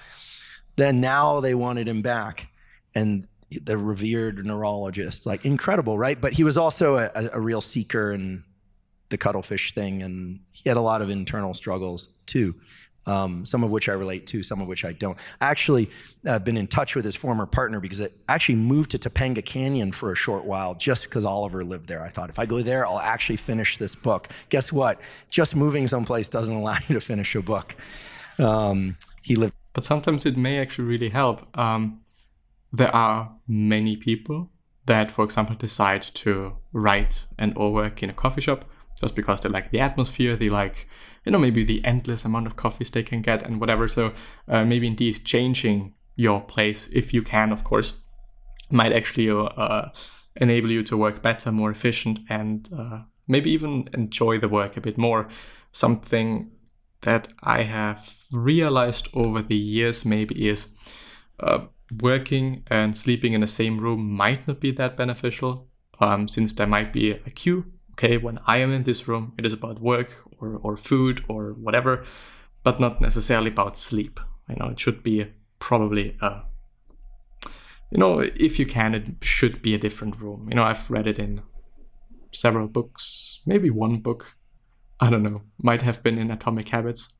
then 0.75 1.01
now 1.01 1.41
they 1.41 1.55
wanted 1.55 1.87
him 1.87 2.03
back. 2.03 2.49
And 2.95 3.29
the 3.65 3.77
revered 3.77 4.45
neurologist 4.45 5.27
like 5.27 5.45
incredible 5.45 5.99
right? 5.99 6.21
But 6.21 6.33
he 6.33 6.45
was 6.45 6.57
also 6.57 6.97
a, 6.97 7.11
a 7.33 7.41
real 7.41 7.61
seeker 7.61 8.13
and 8.13 8.43
the 9.11 9.19
cuttlefish 9.19 9.75
thing, 9.75 10.03
and 10.03 10.41
he 10.53 10.69
had 10.69 10.77
a 10.77 10.81
lot 10.81 11.03
of 11.03 11.11
internal 11.11 11.55
struggles 11.55 12.09
too. 12.27 12.55
Um, 13.05 13.45
some 13.45 13.65
of 13.65 13.73
which 13.73 13.89
I 13.89 13.95
relate 13.95 14.29
to, 14.29 14.45
some 14.45 14.61
of 14.61 14.69
which 14.69 14.85
I 14.85 14.93
don't. 14.93 15.19
I 15.41 15.47
actually 15.47 15.91
uh, 16.25 16.39
been 16.39 16.57
in 16.57 16.69
touch 16.69 16.95
with 16.95 17.05
his 17.05 17.17
former 17.17 17.47
partner 17.47 17.81
because 17.81 18.01
I 18.01 18.09
actually 18.29 18.55
moved 18.55 18.93
to 18.93 18.99
Topanga 18.99 19.45
Canyon 19.45 19.91
for 19.91 20.13
a 20.13 20.15
short 20.15 20.45
while 20.45 20.77
just 20.77 21.05
because 21.05 21.25
Oliver 21.25 21.65
lived 21.65 21.89
there. 21.89 22.05
I 22.05 22.09
thought 22.09 22.31
if 22.31 22.39
I 22.39 22.47
go 22.47 22.63
there, 22.63 22.87
I'll 22.87 23.01
actually 23.01 23.39
finish 23.39 23.77
this 23.77 23.97
book. 23.97 24.29
Guess 24.51 24.73
what? 24.73 25.01
Just 25.31 25.57
moving 25.57 25.89
someplace 25.89 26.29
doesn't 26.29 26.55
allow 26.63 26.77
you 26.87 26.95
to 26.95 27.01
finish 27.01 27.35
a 27.35 27.43
book. 27.43 27.75
Um, 28.39 28.97
he 29.23 29.35
lived. 29.35 29.55
But 29.73 29.85
sometimes 29.85 30.25
it 30.25 30.37
may 30.37 30.61
actually 30.61 30.85
really 30.85 31.09
help. 31.09 31.47
Um, 31.59 32.03
there 32.73 32.95
are 32.95 33.33
many 33.49 33.97
people 33.97 34.51
that, 34.87 35.11
for 35.11 35.25
example, 35.25 35.57
decide 35.57 36.03
to 36.03 36.57
write 36.73 37.25
and 37.39 37.53
or 37.57 37.73
work 37.73 38.03
in 38.03 38.11
a 38.11 38.13
coffee 38.13 38.41
shop 38.41 38.65
just 39.01 39.15
because 39.15 39.41
they 39.41 39.49
like 39.49 39.71
the 39.71 39.81
atmosphere, 39.81 40.37
they 40.37 40.49
like, 40.49 40.89
you 41.25 41.33
know, 41.33 41.39
maybe 41.39 41.65
the 41.65 41.85
endless 41.85 42.25
amount 42.25 42.47
of 42.47 42.57
coffees 42.57 42.91
they 42.91 43.03
can 43.03 43.23
get 43.23 43.43
and 43.43 43.61
whatever. 43.61 43.89
So 43.89 44.13
uh, 44.49 44.65
maybe 44.65 44.87
indeed 44.87 45.25
changing 45.25 45.95
your 46.17 46.41
place, 46.41 46.89
if 46.93 47.15
you 47.15 47.23
can, 47.23 47.53
of 47.53 47.65
course, 47.65 48.01
might 48.71 48.93
actually 48.93 49.31
uh, 49.31 49.89
enable 50.37 50.71
you 50.71 50.83
to 50.85 50.97
work 50.97 51.23
better, 51.23 51.53
more 51.53 51.71
efficient, 51.71 52.21
and 52.29 52.69
uh, 52.77 53.03
maybe 53.29 53.51
even 53.51 53.89
enjoy 53.95 54.39
the 54.39 54.49
work 54.49 54.77
a 54.77 54.81
bit 54.81 54.99
more. 54.99 55.29
Something 55.71 56.51
that 57.03 57.29
I 57.43 57.63
have 57.63 58.17
realized 58.31 59.09
over 59.15 59.43
the 59.43 59.57
years 59.57 60.05
maybe 60.05 60.49
is 60.49 60.75
uh, 61.41 61.67
working 62.01 62.65
and 62.69 62.97
sleeping 62.97 63.33
in 63.33 63.41
the 63.41 63.47
same 63.47 63.79
room 63.79 64.11
might 64.13 64.47
not 64.47 64.61
be 64.61 64.71
that 64.73 64.97
beneficial 64.97 65.69
um, 66.01 66.29
since 66.29 66.53
there 66.53 66.67
might 66.67 66.93
be 66.93 67.11
a 67.11 67.31
cue 67.31 67.73
okay, 67.93 68.17
when 68.17 68.39
I 68.47 68.59
am 68.59 68.73
in 68.73 68.83
this 68.83 69.07
room, 69.07 69.33
it 69.39 69.47
is 69.47 69.53
about 69.53 69.81
work 69.81 70.23
or, 70.43 70.61
or 70.63 70.77
food 70.77 71.25
or 71.29 71.53
whatever, 71.53 72.05
but 72.63 72.81
not 72.81 73.01
necessarily 73.01 73.49
about 73.49 73.77
sleep. 73.77 74.21
You 74.49 74.57
know, 74.57 74.67
it 74.67 74.81
should 74.81 75.03
be 75.03 75.29
probably 75.59 76.17
a, 76.21 76.43
you 77.91 77.99
know, 77.99 78.21
if 78.21 78.59
you 78.59 78.67
can, 78.67 78.95
it 78.95 79.07
should 79.23 79.63
be 79.63 79.75
a 79.75 79.79
different 79.79 80.21
room. 80.21 80.49
You 80.49 80.57
know, 80.57 80.65
I've 80.65 80.91
read 80.91 81.07
it 81.07 81.19
in 81.19 81.43
several 82.33 82.67
books, 82.67 83.41
maybe 83.47 83.71
one 83.71 83.99
book. 83.99 84.37
I 85.01 85.11
don't 85.11 85.23
know, 85.23 85.43
might 85.59 85.83
have 85.83 86.03
been 86.03 86.19
in 86.19 86.31
Atomic 86.31 86.69
Habits. 86.69 87.15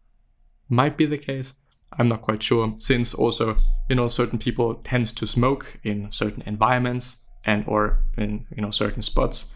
Might 0.69 0.97
be 0.97 1.07
the 1.07 1.19
case. 1.19 1.55
I'm 1.99 2.09
not 2.09 2.23
quite 2.23 2.43
sure, 2.43 2.75
since 2.79 3.13
also, 3.13 3.57
you 3.89 3.97
know, 3.97 4.09
certain 4.09 4.39
people 4.39 4.77
tend 4.77 5.15
to 5.17 5.27
smoke 5.27 5.79
in 5.85 6.11
certain 6.11 6.43
environments 6.47 7.25
and 7.45 7.65
or 7.67 8.05
in, 8.17 8.47
you 8.55 8.63
know, 8.63 8.71
certain 8.71 9.03
spots 9.03 9.53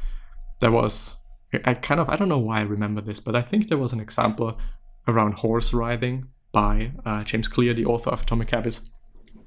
there 0.61 0.71
was 0.71 1.16
I 1.65 1.75
kind 1.75 2.00
of 2.00 2.09
I 2.09 2.17
don't 2.17 2.29
know 2.29 2.38
why 2.38 2.59
I 2.59 2.62
remember 2.62 3.00
this, 3.00 3.21
but 3.21 3.37
I 3.37 3.43
think 3.43 3.69
there 3.69 3.79
was 3.79 3.93
an 3.93 4.00
example 4.00 4.59
around 5.07 5.35
horse 5.35 5.73
riding 5.73 6.29
by 6.53 6.93
uh, 7.05 7.23
James 7.25 7.49
Clear, 7.49 7.75
the 7.75 7.85
author 7.85 8.11
of 8.11 8.23
Atomic 8.23 8.50
Habits, 8.50 8.91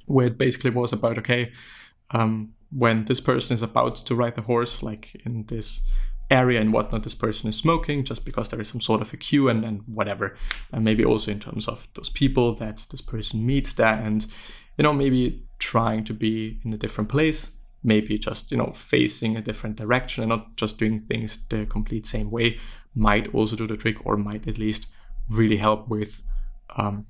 where 0.05 0.27
it 0.27 0.37
basically 0.37 0.71
was 0.71 0.93
about 0.93 1.17
okay, 1.17 1.51
um, 2.11 2.53
when 2.71 3.05
this 3.05 3.19
person 3.19 3.55
is 3.55 3.61
about 3.61 3.95
to 3.95 4.15
ride 4.15 4.35
the 4.35 4.41
horse, 4.41 4.81
like 4.81 5.15
in 5.25 5.45
this 5.47 5.81
area 6.31 6.61
and 6.61 6.71
whatnot, 6.71 7.03
this 7.03 7.15
person 7.15 7.49
is 7.49 7.55
smoking 7.55 8.05
just 8.05 8.23
because 8.23 8.49
there 8.49 8.61
is 8.61 8.69
some 8.69 8.81
sort 8.81 9.01
of 9.01 9.11
a 9.11 9.17
cue 9.17 9.49
and, 9.49 9.65
and 9.65 9.81
whatever, 9.87 10.37
and 10.71 10.83
maybe 10.83 11.03
also 11.03 11.31
in 11.31 11.39
terms 11.39 11.67
of 11.67 11.87
those 11.95 12.09
people 12.09 12.55
that 12.55 12.85
this 12.91 13.01
person 13.01 13.45
meets 13.45 13.73
there, 13.73 13.95
and 13.95 14.25
you 14.77 14.83
know 14.83 14.93
maybe 14.93 15.43
trying 15.57 16.05
to 16.05 16.13
be 16.13 16.59
in 16.63 16.73
a 16.73 16.77
different 16.77 17.09
place 17.09 17.58
maybe 17.83 18.17
just 18.17 18.51
you 18.51 18.57
know 18.57 18.71
facing 18.73 19.37
a 19.37 19.41
different 19.41 19.75
direction 19.75 20.23
and 20.23 20.29
not 20.29 20.55
just 20.57 20.77
doing 20.77 21.01
things 21.01 21.47
the 21.47 21.65
complete 21.65 22.05
same 22.05 22.29
way 22.29 22.59
might 22.95 23.33
also 23.33 23.55
do 23.55 23.67
the 23.67 23.77
trick 23.77 23.97
or 24.05 24.17
might 24.17 24.47
at 24.47 24.57
least 24.57 24.87
really 25.29 25.57
help 25.57 25.87
with 25.87 26.23
um, 26.77 27.05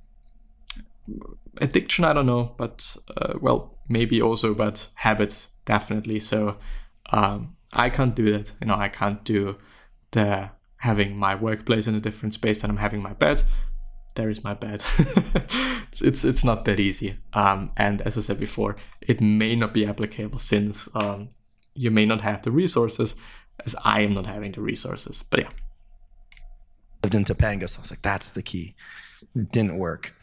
addiction 1.59 2.05
i 2.05 2.13
don't 2.13 2.25
know 2.25 2.53
but 2.57 2.95
uh, 3.17 3.33
well 3.41 3.75
maybe 3.89 4.21
also 4.21 4.53
but 4.53 4.88
habits 4.95 5.49
definitely. 5.65 6.19
So 6.19 6.57
um, 7.11 7.55
i 7.73 7.89
can't 7.89 8.15
do 8.15 8.31
that 8.31 8.53
you 8.61 8.67
know 8.67 8.75
i 8.75 8.89
can't 8.89 9.23
do 9.23 9.57
the 10.11 10.49
having 10.77 11.17
my 11.17 11.35
workplace 11.35 11.88
in 11.88 11.95
a 11.95 11.99
different 11.99 12.33
space 12.33 12.61
than 12.61 12.69
i'm 12.69 12.77
having 12.77 13.01
my 13.01 13.13
bed 13.13 13.43
there 14.19 14.29
is 14.29 14.43
my 14.43 14.53
bed. 14.53 14.83
it's, 15.91 16.01
it's, 16.01 16.25
it's 16.25 16.43
not 16.43 16.65
that 16.65 16.79
easy. 16.79 17.15
Um, 17.31 17.71
and 17.77 18.01
as 18.01 18.17
I 18.17 18.21
said 18.21 18.39
before, 18.39 18.75
it 18.99 19.21
may 19.21 19.55
not 19.55 19.73
be 19.73 19.85
applicable 19.85 20.39
since 20.39 20.89
um, 20.93 21.29
you 21.73 21.89
may 21.89 22.05
not 22.05 22.19
have 22.19 22.41
the 22.41 22.51
resources, 22.51 23.15
as 23.65 23.75
I 23.85 24.01
am 24.01 24.13
not 24.13 24.25
having 24.25 24.51
the 24.51 24.61
resources. 24.61 25.23
But 25.29 25.39
yeah. 25.41 25.49
Lived 27.01 27.15
in 27.15 27.23
Topanga, 27.23 27.69
so 27.69 27.79
I 27.79 27.81
was 27.81 27.91
like, 27.91 28.01
that's 28.01 28.31
the 28.31 28.41
key. 28.41 28.75
It 29.35 29.53
didn't 29.53 29.77
work. 29.77 30.13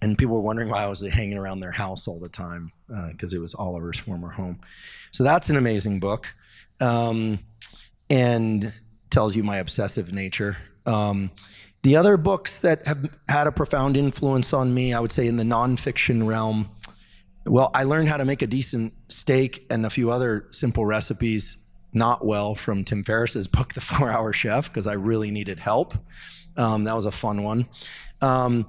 And 0.00 0.16
people 0.16 0.36
were 0.36 0.40
wondering 0.40 0.68
why 0.68 0.84
I 0.84 0.86
was 0.86 1.04
hanging 1.04 1.36
around 1.36 1.58
their 1.58 1.72
house 1.72 2.06
all 2.06 2.20
the 2.20 2.28
time 2.28 2.70
because 3.08 3.32
uh, 3.32 3.36
it 3.36 3.40
was 3.40 3.56
Oliver's 3.56 3.98
former 3.98 4.30
home. 4.30 4.60
So 5.10 5.24
that's 5.24 5.50
an 5.50 5.56
amazing 5.56 5.98
book, 5.98 6.32
um, 6.78 7.40
and 8.08 8.72
tells 9.10 9.34
you 9.34 9.42
my 9.42 9.56
obsessive 9.56 10.12
nature. 10.12 10.58
Um, 10.86 11.32
the 11.82 11.96
other 11.96 12.16
books 12.16 12.60
that 12.60 12.86
have 12.86 13.08
had 13.28 13.46
a 13.46 13.52
profound 13.52 13.96
influence 13.96 14.52
on 14.52 14.74
me, 14.74 14.92
I 14.92 15.00
would 15.00 15.12
say 15.12 15.26
in 15.26 15.36
the 15.36 15.44
nonfiction 15.44 16.26
realm, 16.26 16.70
well, 17.46 17.70
I 17.74 17.84
learned 17.84 18.08
how 18.08 18.18
to 18.18 18.24
make 18.24 18.42
a 18.42 18.46
decent 18.46 18.92
steak 19.08 19.66
and 19.70 19.86
a 19.86 19.90
few 19.90 20.10
other 20.10 20.46
simple 20.50 20.84
recipes 20.84 21.56
not 21.92 22.24
well 22.24 22.54
from 22.54 22.84
Tim 22.84 23.02
Ferriss's 23.02 23.48
book, 23.48 23.74
The 23.74 23.80
Four 23.80 24.10
Hour 24.10 24.32
Chef, 24.32 24.68
because 24.68 24.86
I 24.86 24.92
really 24.92 25.30
needed 25.30 25.58
help. 25.58 25.94
Um, 26.56 26.84
that 26.84 26.94
was 26.94 27.06
a 27.06 27.12
fun 27.12 27.42
one. 27.42 27.66
Um, 28.20 28.66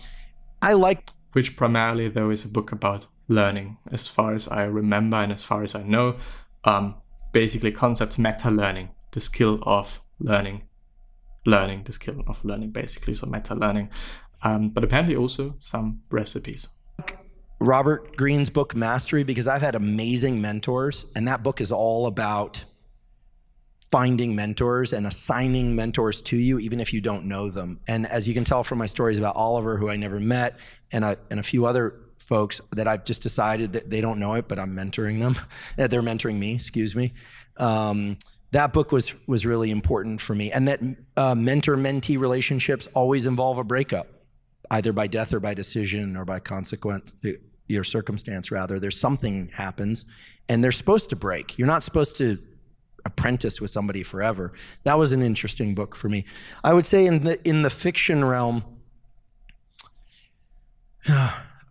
I 0.61 0.73
like. 0.73 1.09
Which 1.33 1.55
primarily, 1.57 2.07
though, 2.07 2.29
is 2.29 2.45
a 2.45 2.47
book 2.47 2.71
about 2.71 3.07
learning, 3.27 3.77
as 3.91 4.07
far 4.07 4.33
as 4.33 4.47
I 4.47 4.63
remember 4.63 5.17
and 5.17 5.31
as 5.31 5.43
far 5.43 5.63
as 5.63 5.75
I 5.75 5.83
know. 5.83 6.15
Um, 6.63 6.95
basically, 7.33 7.71
concepts 7.71 8.17
meta 8.17 8.49
learning, 8.49 8.89
the 9.11 9.19
skill 9.19 9.59
of 9.63 10.01
learning 10.19 10.63
learning, 11.45 11.83
the 11.83 11.91
skill 11.91 12.24
of 12.27 12.43
learning, 12.43 12.71
basically, 12.71 13.13
so 13.13 13.27
meta 13.27 13.55
learning. 13.55 13.89
Um, 14.43 14.69
but 14.69 14.83
apparently 14.83 15.15
also 15.15 15.55
some 15.60 16.01
recipes. 16.10 16.67
Robert 17.60 18.17
Greene's 18.17 18.50
book 18.50 18.75
Mastery 18.75 19.24
because 19.24 19.48
I've 19.48 19.62
had 19.62 19.75
amazing 19.75 20.41
mentors, 20.41 21.05
and 21.15 21.27
that 21.27 21.43
book 21.43 21.62
is 21.62 21.71
all 21.71 22.07
about 22.07 22.65
finding 23.91 24.36
mentors 24.36 24.93
and 24.93 25.05
assigning 25.05 25.75
mentors 25.75 26.21
to 26.24 26.38
you, 26.38 26.57
even 26.57 26.79
if 26.79 26.93
you 26.93 27.01
don't 27.01 27.25
know 27.25 27.51
them. 27.51 27.79
And 27.88 28.07
as 28.07 28.27
you 28.27 28.33
can 28.33 28.45
tell 28.45 28.63
from 28.63 28.79
my 28.79 28.86
stories 28.86 29.17
about 29.19 29.36
Oliver, 29.36 29.77
who 29.77 29.89
I 29.89 29.98
never 29.98 30.19
met, 30.19 30.57
and 30.91 31.03
a, 31.03 31.17
and 31.29 31.39
a 31.39 31.43
few 31.43 31.65
other 31.65 32.00
folks 32.17 32.62
that 32.71 32.88
I've 32.88 33.03
just 33.03 33.21
decided 33.21 33.74
that 33.74 33.89
they 33.89 34.00
don't 34.00 34.17
know 34.17 34.36
it, 34.36 34.48
but 34.48 34.57
I'm 34.57 34.75
mentoring 34.75 35.19
them. 35.19 35.36
They're 35.75 36.01
mentoring 36.01 36.39
me, 36.39 36.53
excuse 36.53 36.95
me. 36.95 37.13
Um, 37.57 38.17
that 38.51 38.74
book 38.74 38.91
was 38.91 39.15
was 39.27 39.46
really 39.46 39.72
important 39.72 40.22
for 40.22 40.36
me 40.36 40.51
and 40.51 40.67
that 40.67 40.79
uh, 41.17 41.36
mentor 41.36 41.75
mentee 41.75 42.20
relationships 42.20 42.88
always 42.93 43.25
involve 43.25 43.58
a 43.58 43.63
breakup 43.63 44.08
either 44.72 44.93
by 44.93 45.08
death 45.08 45.34
or 45.34 45.39
by 45.39 45.53
decision 45.53 46.15
or 46.15 46.25
by 46.25 46.39
consequence 46.39 47.15
your 47.67 47.84
circumstance 47.84 48.51
rather 48.51 48.79
there's 48.79 49.00
something 49.00 49.50
happens 49.53 50.05
and 50.50 50.63
they're 50.63 50.72
supposed 50.72 51.10
to 51.10 51.15
break 51.15 51.58
you're 51.58 51.67
not 51.67 51.84
supposed 51.84 52.17
to 52.17 52.38
apprentice 53.05 53.62
with 53.62 53.72
somebody 53.72 54.03
forever. 54.03 54.53
That 54.84 54.98
was 54.98 55.12
an 55.12 55.22
interesting 55.22 55.75
book 55.75 55.96
for 55.96 56.10
me. 56.10 56.25
I 56.63 56.74
would 56.74 56.86
say 56.86 57.05
in 57.05 57.24
the 57.24 57.48
in 57.48 57.62
the 57.62 57.70
fiction 57.70 58.24
realm, 58.25 58.63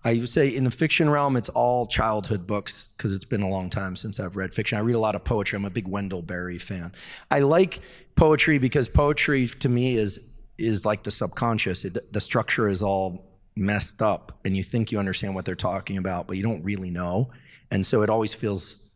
I 0.03 0.15
would 0.15 0.29
say 0.29 0.49
in 0.49 0.65
the 0.65 0.71
fiction 0.71 1.11
realm, 1.11 1.37
it's 1.37 1.51
all 1.51 1.87
childhood 1.87 2.47
books 2.47 2.95
because 2.97 3.13
it's 3.13 3.25
been 3.25 3.43
a 3.43 3.49
long 3.49 3.69
time 3.69 3.97
since 3.97 4.19
I've 4.19 4.35
read 4.35 4.55
fiction. 4.55 4.79
I 4.79 4.81
read 4.81 4.95
a 4.95 5.01
lot 5.01 5.15
of 5.15 5.25
poetry. 5.25 5.57
I'm 5.57 5.65
a 5.67 5.71
big 5.71 5.87
Wendell 5.87 6.23
Berry 6.23 6.59
fan. 6.59 6.93
I 7.31 7.41
like 7.41 7.81
poetry 8.17 8.59
because 8.59 8.89
poetry 8.89 9.47
to 9.47 9.69
me 9.69 9.97
is 9.97 10.27
is 10.57 10.85
like 10.85 11.03
the 11.03 11.11
subconscious. 11.11 11.85
It, 11.85 12.13
the 12.13 12.21
structure 12.21 12.69
is 12.69 12.83
all 12.83 13.27
messed 13.57 14.01
up, 14.01 14.39
and 14.45 14.57
you 14.57 14.63
think 14.63 14.93
you 14.93 14.99
understand 14.99 15.35
what 15.35 15.45
they're 15.45 15.55
talking 15.55 15.97
about, 15.97 16.27
but 16.27 16.37
you 16.37 16.43
don't 16.43 16.63
really 16.63 16.91
know. 16.91 17.31
And 17.71 17.85
so 17.85 18.03
it 18.03 18.11
always 18.11 18.35
feels 18.35 18.91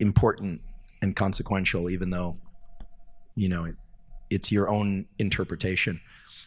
important 0.00 0.60
and 1.02 1.14
consequential, 1.14 1.88
even 1.90 2.10
though 2.10 2.36
you 3.34 3.48
know 3.48 3.64
it, 3.64 3.76
it's 4.30 4.50
your 4.50 4.68
own 4.68 5.06
interpretation. 5.18 6.00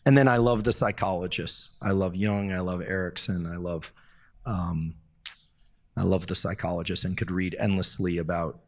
And 0.05 0.17
then 0.17 0.27
I 0.27 0.37
love 0.37 0.63
the 0.63 0.73
psychologists. 0.73 1.69
I 1.81 1.91
love 1.91 2.15
Jung. 2.15 2.51
I 2.51 2.59
love 2.59 2.81
Erikson. 2.81 3.45
I 3.45 3.57
love, 3.57 3.93
um, 4.45 4.95
I 5.97 6.03
love 6.03 6.27
the 6.27 6.35
psychologists, 6.35 7.05
and 7.05 7.17
could 7.17 7.31
read 7.31 7.55
endlessly 7.59 8.17
about 8.17 8.59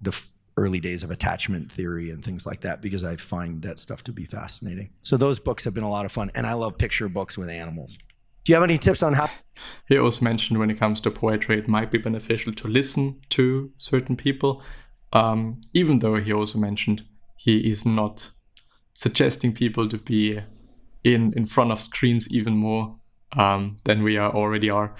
the 0.00 0.10
f- 0.10 0.30
early 0.56 0.80
days 0.80 1.02
of 1.02 1.10
attachment 1.10 1.72
theory 1.72 2.10
and 2.10 2.24
things 2.24 2.44
like 2.44 2.60
that 2.60 2.82
because 2.82 3.04
I 3.04 3.16
find 3.16 3.62
that 3.62 3.78
stuff 3.78 4.02
to 4.04 4.12
be 4.12 4.24
fascinating. 4.24 4.90
So 5.02 5.16
those 5.16 5.38
books 5.38 5.64
have 5.64 5.74
been 5.74 5.84
a 5.84 5.90
lot 5.90 6.04
of 6.04 6.12
fun, 6.12 6.30
and 6.34 6.46
I 6.46 6.52
love 6.54 6.76
picture 6.76 7.08
books 7.08 7.38
with 7.38 7.48
animals. 7.48 7.96
Do 8.44 8.52
you 8.52 8.56
have 8.56 8.64
any 8.64 8.78
tips 8.78 9.02
on 9.02 9.12
how? 9.12 9.30
He 9.86 9.96
also 9.96 10.24
mentioned 10.24 10.58
when 10.58 10.70
it 10.70 10.78
comes 10.78 11.00
to 11.02 11.10
poetry, 11.10 11.58
it 11.58 11.68
might 11.68 11.92
be 11.92 11.98
beneficial 11.98 12.52
to 12.54 12.66
listen 12.66 13.20
to 13.30 13.70
certain 13.78 14.16
people, 14.16 14.62
um, 15.12 15.60
even 15.72 15.98
though 15.98 16.16
he 16.16 16.32
also 16.32 16.58
mentioned 16.58 17.04
he 17.36 17.70
is 17.70 17.86
not 17.86 18.30
suggesting 18.94 19.52
people 19.52 19.88
to 19.88 19.98
be 19.98 20.40
in 21.04 21.32
in 21.34 21.46
front 21.46 21.72
of 21.72 21.80
screens 21.80 22.28
even 22.32 22.56
more 22.56 22.96
um, 23.36 23.78
than 23.84 24.02
we 24.02 24.16
are 24.16 24.32
already 24.32 24.70
are. 24.70 24.94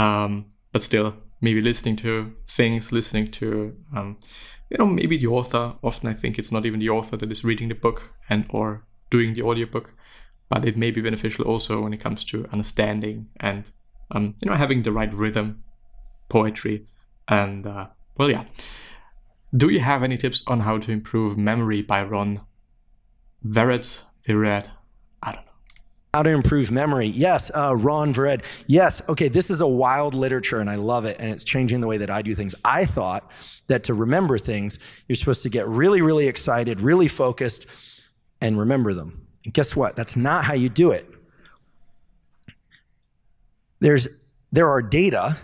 Um, 0.00 0.46
but 0.72 0.82
still, 0.82 1.14
maybe 1.40 1.60
listening 1.60 1.96
to 1.96 2.32
things, 2.46 2.90
listening 2.90 3.30
to 3.32 3.76
um, 3.94 4.16
you 4.70 4.78
know 4.78 4.86
maybe 4.86 5.18
the 5.18 5.26
author. 5.26 5.74
Often 5.82 6.08
I 6.08 6.14
think 6.14 6.38
it's 6.38 6.52
not 6.52 6.64
even 6.64 6.80
the 6.80 6.88
author 6.88 7.16
that 7.18 7.30
is 7.30 7.44
reading 7.44 7.68
the 7.68 7.74
book 7.74 8.10
and 8.28 8.46
or 8.48 8.86
doing 9.10 9.34
the 9.34 9.42
audiobook, 9.42 9.92
but 10.48 10.64
it 10.64 10.76
may 10.76 10.90
be 10.90 11.02
beneficial 11.02 11.44
also 11.44 11.82
when 11.82 11.92
it 11.92 12.00
comes 12.00 12.24
to 12.24 12.46
understanding 12.52 13.26
and 13.40 13.70
um, 14.10 14.34
you 14.42 14.50
know 14.50 14.56
having 14.56 14.82
the 14.82 14.92
right 14.92 15.12
rhythm, 15.12 15.62
poetry, 16.28 16.86
and 17.28 17.66
uh, 17.66 17.88
well 18.16 18.30
yeah. 18.30 18.44
Do 19.54 19.68
you 19.68 19.80
have 19.80 20.04
any 20.04 20.16
tips 20.16 20.44
on 20.46 20.60
how 20.60 20.78
to 20.78 20.92
improve 20.92 21.36
memory 21.36 21.82
by 21.82 22.04
Ron 22.04 22.40
Verret? 23.44 24.02
Verret? 24.26 24.70
How 26.12 26.24
to 26.24 26.30
improve 26.30 26.72
memory. 26.72 27.06
Yes, 27.06 27.52
uh, 27.54 27.76
Ron 27.76 28.12
Vered. 28.12 28.42
Yes, 28.66 29.00
okay, 29.08 29.28
this 29.28 29.48
is 29.48 29.60
a 29.60 29.66
wild 29.66 30.14
literature 30.14 30.58
and 30.58 30.68
I 30.68 30.74
love 30.74 31.04
it 31.04 31.16
and 31.20 31.30
it's 31.30 31.44
changing 31.44 31.80
the 31.80 31.86
way 31.86 31.98
that 31.98 32.10
I 32.10 32.20
do 32.22 32.34
things. 32.34 32.54
I 32.64 32.84
thought 32.84 33.30
that 33.68 33.84
to 33.84 33.94
remember 33.94 34.36
things, 34.36 34.80
you're 35.06 35.14
supposed 35.14 35.44
to 35.44 35.48
get 35.48 35.68
really, 35.68 36.02
really 36.02 36.26
excited, 36.26 36.80
really 36.80 37.06
focused, 37.06 37.66
and 38.40 38.58
remember 38.58 38.92
them. 38.92 39.28
And 39.44 39.54
guess 39.54 39.76
what? 39.76 39.94
That's 39.94 40.16
not 40.16 40.44
how 40.44 40.54
you 40.54 40.68
do 40.68 40.90
it. 40.90 41.08
There's, 43.78 44.08
there 44.50 44.68
are 44.68 44.82
data 44.82 45.38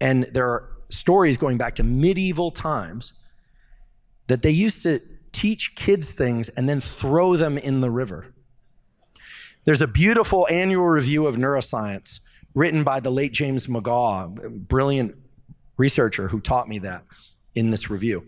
and 0.00 0.24
there 0.32 0.48
are 0.48 0.68
stories 0.90 1.36
going 1.36 1.58
back 1.58 1.74
to 1.76 1.82
medieval 1.82 2.52
times 2.52 3.14
that 4.28 4.42
they 4.42 4.50
used 4.50 4.84
to 4.84 5.00
teach 5.32 5.74
kids 5.74 6.14
things 6.14 6.48
and 6.50 6.68
then 6.68 6.80
throw 6.80 7.34
them 7.34 7.58
in 7.58 7.80
the 7.80 7.90
river. 7.90 8.32
There's 9.64 9.82
a 9.82 9.86
beautiful 9.86 10.46
annual 10.50 10.86
review 10.86 11.26
of 11.26 11.36
neuroscience 11.36 12.20
written 12.54 12.82
by 12.82 13.00
the 13.00 13.10
late 13.10 13.32
James 13.32 13.66
McGaugh, 13.66 14.66
brilliant 14.66 15.14
researcher 15.76 16.28
who 16.28 16.40
taught 16.40 16.68
me 16.68 16.78
that 16.80 17.04
in 17.54 17.70
this 17.70 17.90
review. 17.90 18.26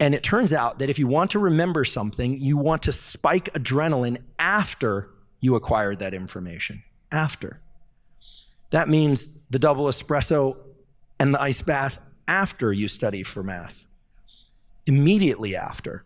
And 0.00 0.14
it 0.14 0.22
turns 0.22 0.52
out 0.52 0.80
that 0.80 0.90
if 0.90 0.98
you 0.98 1.06
want 1.06 1.30
to 1.30 1.38
remember 1.38 1.84
something, 1.84 2.38
you 2.40 2.56
want 2.56 2.82
to 2.82 2.92
spike 2.92 3.52
adrenaline 3.54 4.18
after 4.38 5.10
you 5.40 5.54
acquired 5.54 6.00
that 6.00 6.14
information. 6.14 6.82
After. 7.12 7.60
That 8.70 8.88
means 8.88 9.46
the 9.50 9.58
double 9.58 9.86
espresso 9.86 10.56
and 11.20 11.32
the 11.32 11.40
ice 11.40 11.62
bath 11.62 12.00
after 12.26 12.72
you 12.72 12.88
study 12.88 13.22
for 13.22 13.42
math, 13.42 13.84
immediately 14.86 15.54
after. 15.54 16.04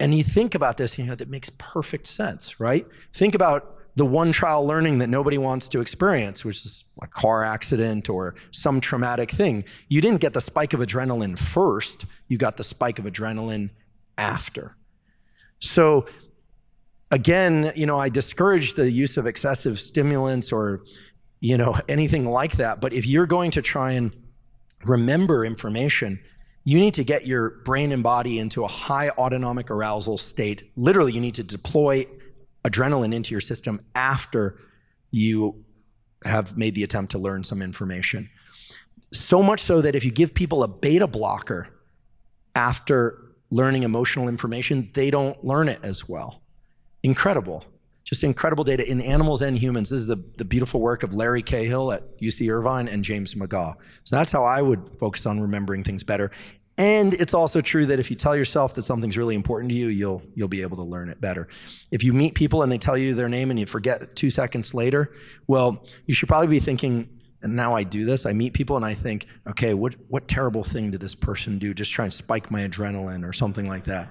And 0.00 0.14
you 0.14 0.24
think 0.24 0.54
about 0.54 0.76
this, 0.76 0.98
you 0.98 1.04
know, 1.04 1.14
that 1.14 1.28
makes 1.28 1.50
perfect 1.58 2.06
sense, 2.06 2.58
right? 2.58 2.86
Think 3.12 3.34
about 3.34 3.77
the 3.98 4.06
one 4.06 4.30
trial 4.30 4.64
learning 4.64 5.00
that 5.00 5.08
nobody 5.08 5.38
wants 5.38 5.68
to 5.68 5.80
experience, 5.80 6.44
which 6.44 6.64
is 6.64 6.84
a 7.02 7.06
car 7.08 7.42
accident 7.42 8.08
or 8.08 8.36
some 8.52 8.80
traumatic 8.80 9.28
thing. 9.28 9.64
You 9.88 10.00
didn't 10.00 10.20
get 10.20 10.34
the 10.34 10.40
spike 10.40 10.72
of 10.72 10.78
adrenaline 10.78 11.36
first, 11.36 12.06
you 12.28 12.38
got 12.38 12.56
the 12.56 12.62
spike 12.64 13.00
of 13.00 13.06
adrenaline 13.06 13.70
after. 14.16 14.76
So, 15.58 16.06
again, 17.10 17.72
you 17.74 17.86
know, 17.86 17.98
I 17.98 18.08
discourage 18.08 18.74
the 18.74 18.88
use 18.88 19.16
of 19.16 19.26
excessive 19.26 19.80
stimulants 19.80 20.52
or, 20.52 20.84
you 21.40 21.58
know, 21.58 21.76
anything 21.88 22.24
like 22.24 22.52
that. 22.52 22.80
But 22.80 22.92
if 22.92 23.04
you're 23.04 23.26
going 23.26 23.50
to 23.52 23.62
try 23.62 23.92
and 23.92 24.14
remember 24.84 25.44
information, 25.44 26.20
you 26.62 26.78
need 26.78 26.94
to 26.94 27.02
get 27.02 27.26
your 27.26 27.50
brain 27.64 27.90
and 27.90 28.04
body 28.04 28.38
into 28.38 28.62
a 28.62 28.68
high 28.68 29.10
autonomic 29.10 29.72
arousal 29.72 30.18
state. 30.18 30.70
Literally, 30.76 31.14
you 31.14 31.20
need 31.20 31.34
to 31.34 31.42
deploy 31.42 32.06
adrenaline 32.64 33.14
into 33.14 33.32
your 33.32 33.40
system 33.40 33.80
after 33.94 34.56
you 35.10 35.64
have 36.24 36.56
made 36.56 36.74
the 36.74 36.82
attempt 36.82 37.12
to 37.12 37.18
learn 37.18 37.44
some 37.44 37.62
information. 37.62 38.28
So 39.12 39.42
much 39.42 39.60
so 39.60 39.80
that 39.80 39.94
if 39.94 40.04
you 40.04 40.10
give 40.10 40.34
people 40.34 40.62
a 40.62 40.68
beta 40.68 41.06
blocker 41.06 41.68
after 42.54 43.22
learning 43.50 43.84
emotional 43.84 44.28
information, 44.28 44.90
they 44.94 45.10
don't 45.10 45.42
learn 45.44 45.68
it 45.68 45.80
as 45.82 46.08
well. 46.08 46.42
Incredible. 47.02 47.64
Just 48.04 48.24
incredible 48.24 48.64
data 48.64 48.88
in 48.88 49.00
animals 49.00 49.42
and 49.42 49.56
humans. 49.56 49.90
This 49.90 50.00
is 50.00 50.06
the, 50.06 50.16
the 50.36 50.44
beautiful 50.44 50.80
work 50.80 51.02
of 51.02 51.12
Larry 51.12 51.42
Cahill 51.42 51.92
at 51.92 52.18
UC 52.20 52.50
Irvine 52.50 52.88
and 52.88 53.04
James 53.04 53.34
McGaugh. 53.34 53.74
So 54.04 54.16
that's 54.16 54.32
how 54.32 54.44
I 54.44 54.62
would 54.62 54.96
focus 54.98 55.26
on 55.26 55.40
remembering 55.40 55.84
things 55.84 56.02
better. 56.02 56.30
And 56.78 57.12
it's 57.14 57.34
also 57.34 57.60
true 57.60 57.86
that 57.86 57.98
if 57.98 58.08
you 58.08 58.16
tell 58.16 58.36
yourself 58.36 58.74
that 58.74 58.84
something's 58.84 59.16
really 59.16 59.34
important 59.34 59.70
to 59.70 59.76
you, 59.76 59.88
you'll 59.88 60.22
you'll 60.34 60.46
be 60.46 60.62
able 60.62 60.76
to 60.76 60.84
learn 60.84 61.08
it 61.08 61.20
better. 61.20 61.48
If 61.90 62.04
you 62.04 62.12
meet 62.12 62.36
people 62.36 62.62
and 62.62 62.70
they 62.70 62.78
tell 62.78 62.96
you 62.96 63.14
their 63.14 63.28
name 63.28 63.50
and 63.50 63.58
you 63.58 63.66
forget 63.66 64.14
2 64.14 64.30
seconds 64.30 64.72
later, 64.74 65.12
well, 65.48 65.84
you 66.06 66.14
should 66.14 66.28
probably 66.28 66.46
be 66.46 66.60
thinking 66.60 67.08
and 67.42 67.54
now 67.54 67.74
I 67.76 67.84
do 67.84 68.04
this. 68.04 68.26
I 68.26 68.32
meet 68.32 68.52
people 68.52 68.76
and 68.76 68.84
I 68.84 68.94
think, 68.94 69.26
okay, 69.48 69.74
what 69.74 69.96
what 70.08 70.28
terrible 70.28 70.62
thing 70.62 70.92
did 70.92 71.00
this 71.00 71.16
person 71.16 71.58
do? 71.58 71.74
Just 71.74 71.92
try 71.92 72.04
and 72.04 72.14
spike 72.14 72.50
my 72.50 72.60
adrenaline 72.66 73.28
or 73.28 73.32
something 73.32 73.66
like 73.66 73.84
that. 73.84 74.08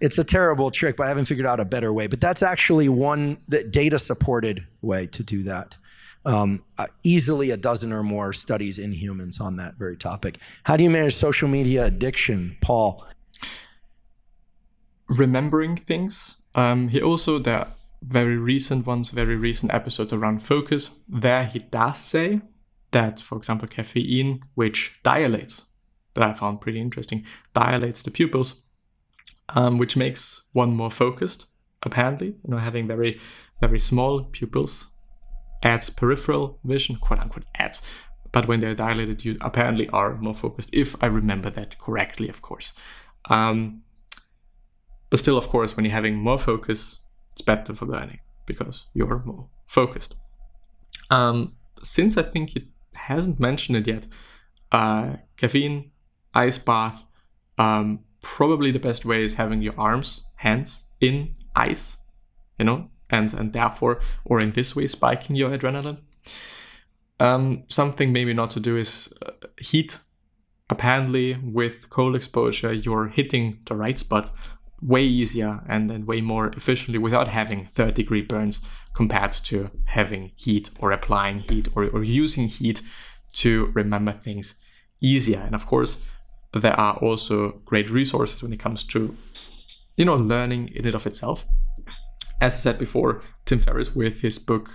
It's 0.00 0.18
a 0.18 0.24
terrible 0.24 0.72
trick, 0.72 0.96
but 0.96 1.04
I 1.04 1.08
haven't 1.08 1.26
figured 1.26 1.46
out 1.46 1.60
a 1.60 1.64
better 1.64 1.92
way. 1.92 2.08
But 2.08 2.20
that's 2.20 2.42
actually 2.42 2.88
one 2.88 3.38
that 3.48 3.70
data 3.70 3.98
supported 3.98 4.66
way 4.82 5.06
to 5.08 5.22
do 5.22 5.44
that 5.44 5.76
um, 6.24 6.62
uh, 6.78 6.86
easily 7.02 7.50
a 7.50 7.56
dozen 7.56 7.92
or 7.92 8.02
more 8.02 8.32
studies 8.32 8.78
in 8.78 8.92
humans 8.92 9.40
on 9.40 9.56
that 9.56 9.74
very 9.76 9.96
topic. 9.96 10.38
How 10.64 10.76
do 10.76 10.84
you 10.84 10.90
manage 10.90 11.14
social 11.14 11.48
media 11.48 11.84
addiction, 11.84 12.56
Paul? 12.60 13.04
Remembering 15.08 15.76
things. 15.76 16.36
Um, 16.54 16.88
he 16.88 17.00
also 17.00 17.38
there 17.38 17.68
very 18.02 18.36
recent 18.36 18.86
ones, 18.86 19.10
very 19.10 19.36
recent 19.36 19.72
episodes 19.74 20.12
around 20.12 20.42
focus. 20.42 20.90
There 21.08 21.44
he 21.44 21.58
does 21.58 21.98
say 21.98 22.40
that, 22.92 23.20
for 23.20 23.36
example, 23.36 23.68
caffeine, 23.68 24.42
which 24.54 24.98
dilates, 25.04 25.66
that 26.14 26.24
I 26.24 26.32
found 26.32 26.60
pretty 26.60 26.80
interesting, 26.80 27.24
dilates 27.54 28.02
the 28.02 28.10
pupils, 28.10 28.62
um, 29.50 29.78
which 29.78 29.96
makes 29.96 30.42
one 30.52 30.74
more 30.74 30.90
focused. 30.90 31.46
Apparently, 31.82 32.28
you 32.28 32.48
know, 32.48 32.58
having 32.58 32.86
very 32.86 33.18
very 33.60 33.78
small 33.78 34.24
pupils 34.24 34.88
adds 35.62 35.90
peripheral 35.90 36.58
vision, 36.64 36.96
quote 36.96 37.20
unquote 37.20 37.44
adds. 37.56 37.82
But 38.32 38.46
when 38.46 38.60
they're 38.60 38.74
dilated, 38.74 39.24
you 39.24 39.36
apparently 39.40 39.88
are 39.88 40.16
more 40.16 40.34
focused, 40.34 40.70
if 40.72 40.94
I 41.02 41.06
remember 41.06 41.50
that 41.50 41.78
correctly, 41.78 42.28
of 42.28 42.42
course. 42.42 42.72
Um, 43.28 43.82
but 45.10 45.18
still, 45.18 45.36
of 45.36 45.48
course, 45.48 45.76
when 45.76 45.84
you're 45.84 45.92
having 45.92 46.14
more 46.14 46.38
focus, 46.38 47.00
it's 47.32 47.42
better 47.42 47.74
for 47.74 47.86
learning 47.86 48.20
because 48.46 48.86
you're 48.94 49.22
more 49.24 49.48
focused. 49.66 50.14
Um, 51.10 51.56
since 51.82 52.16
I 52.16 52.22
think 52.22 52.54
it 52.54 52.64
hasn't 52.94 53.40
mentioned 53.40 53.78
it 53.78 53.86
yet, 53.86 54.06
uh, 54.70 55.16
caffeine, 55.36 55.90
ice 56.34 56.58
bath, 56.58 57.04
um, 57.58 58.04
probably 58.22 58.70
the 58.70 58.78
best 58.78 59.04
way 59.04 59.24
is 59.24 59.34
having 59.34 59.62
your 59.62 59.78
arms, 59.78 60.22
hands 60.36 60.84
in 61.00 61.34
ice, 61.56 61.96
you 62.58 62.64
know, 62.64 62.90
and 63.10 63.34
and 63.34 63.52
therefore 63.52 64.00
or 64.24 64.40
in 64.40 64.52
this 64.52 64.76
way 64.76 64.86
spiking 64.86 65.36
your 65.36 65.50
adrenaline. 65.50 65.98
Um, 67.18 67.64
something 67.68 68.12
maybe 68.12 68.32
not 68.32 68.50
to 68.52 68.60
do 68.60 68.76
is 68.76 69.12
uh, 69.26 69.32
heat. 69.58 69.98
apparently 70.70 71.36
with 71.42 71.90
cold 71.90 72.14
exposure, 72.16 72.72
you're 72.72 73.08
hitting 73.08 73.58
the 73.66 73.74
right 73.74 73.98
spot 73.98 74.34
way 74.80 75.02
easier 75.02 75.62
and 75.68 75.90
then 75.90 76.06
way 76.06 76.22
more 76.22 76.48
efficiently 76.56 76.98
without 76.98 77.28
having 77.28 77.66
third 77.66 77.94
degree 77.94 78.22
burns 78.22 78.66
compared 78.94 79.32
to 79.32 79.70
having 79.86 80.32
heat 80.36 80.70
or 80.78 80.90
applying 80.92 81.40
heat 81.40 81.68
or, 81.74 81.84
or 81.90 82.02
using 82.02 82.48
heat 82.48 82.80
to 83.32 83.66
remember 83.74 84.12
things 84.12 84.54
easier. 85.02 85.40
And 85.40 85.54
of 85.54 85.66
course, 85.66 86.02
there 86.54 86.78
are 86.78 86.96
also 86.96 87.60
great 87.64 87.90
resources 87.90 88.42
when 88.42 88.52
it 88.52 88.58
comes 88.58 88.82
to, 88.84 89.14
you 89.96 90.04
know, 90.04 90.16
learning 90.16 90.68
in 90.68 90.86
and 90.86 90.94
of 90.94 91.06
itself. 91.06 91.44
As 92.40 92.54
I 92.54 92.58
said 92.58 92.78
before, 92.78 93.22
Tim 93.44 93.60
Ferriss 93.60 93.94
with 93.94 94.22
his 94.22 94.38
book, 94.38 94.70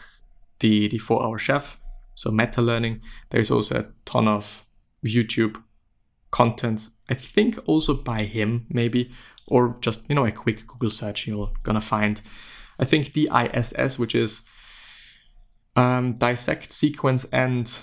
The, 0.60 0.88
the 0.88 1.00
Four 1.00 1.24
Hour 1.24 1.38
Chef, 1.38 1.80
so 2.14 2.32
meta 2.32 2.62
learning, 2.62 3.02
there's 3.30 3.52
also 3.52 3.80
a 3.80 3.86
ton 4.06 4.28
of 4.28 4.66
YouTube 5.04 5.62
content. 6.32 6.90
I 7.10 7.16
think 7.16 7.60
also 7.66 7.94
by 7.94 8.24
him, 8.24 8.68
maybe, 8.70 9.12
or 9.48 9.78
just, 9.82 10.02
you 10.10 10.16
know, 10.16 10.26
a 10.26 10.32
quick 10.32 10.66
Google 10.68 10.90
search, 10.90 11.28
you're 11.28 11.52
gonna 11.64 11.82
find, 11.82 12.22
I 12.80 12.86
think 12.86 13.14
DISS, 13.14 14.00
which 14.00 14.16
is 14.16 14.44
um, 15.76 16.18
dissect, 16.18 16.72
sequence, 16.72 17.26
and 17.26 17.78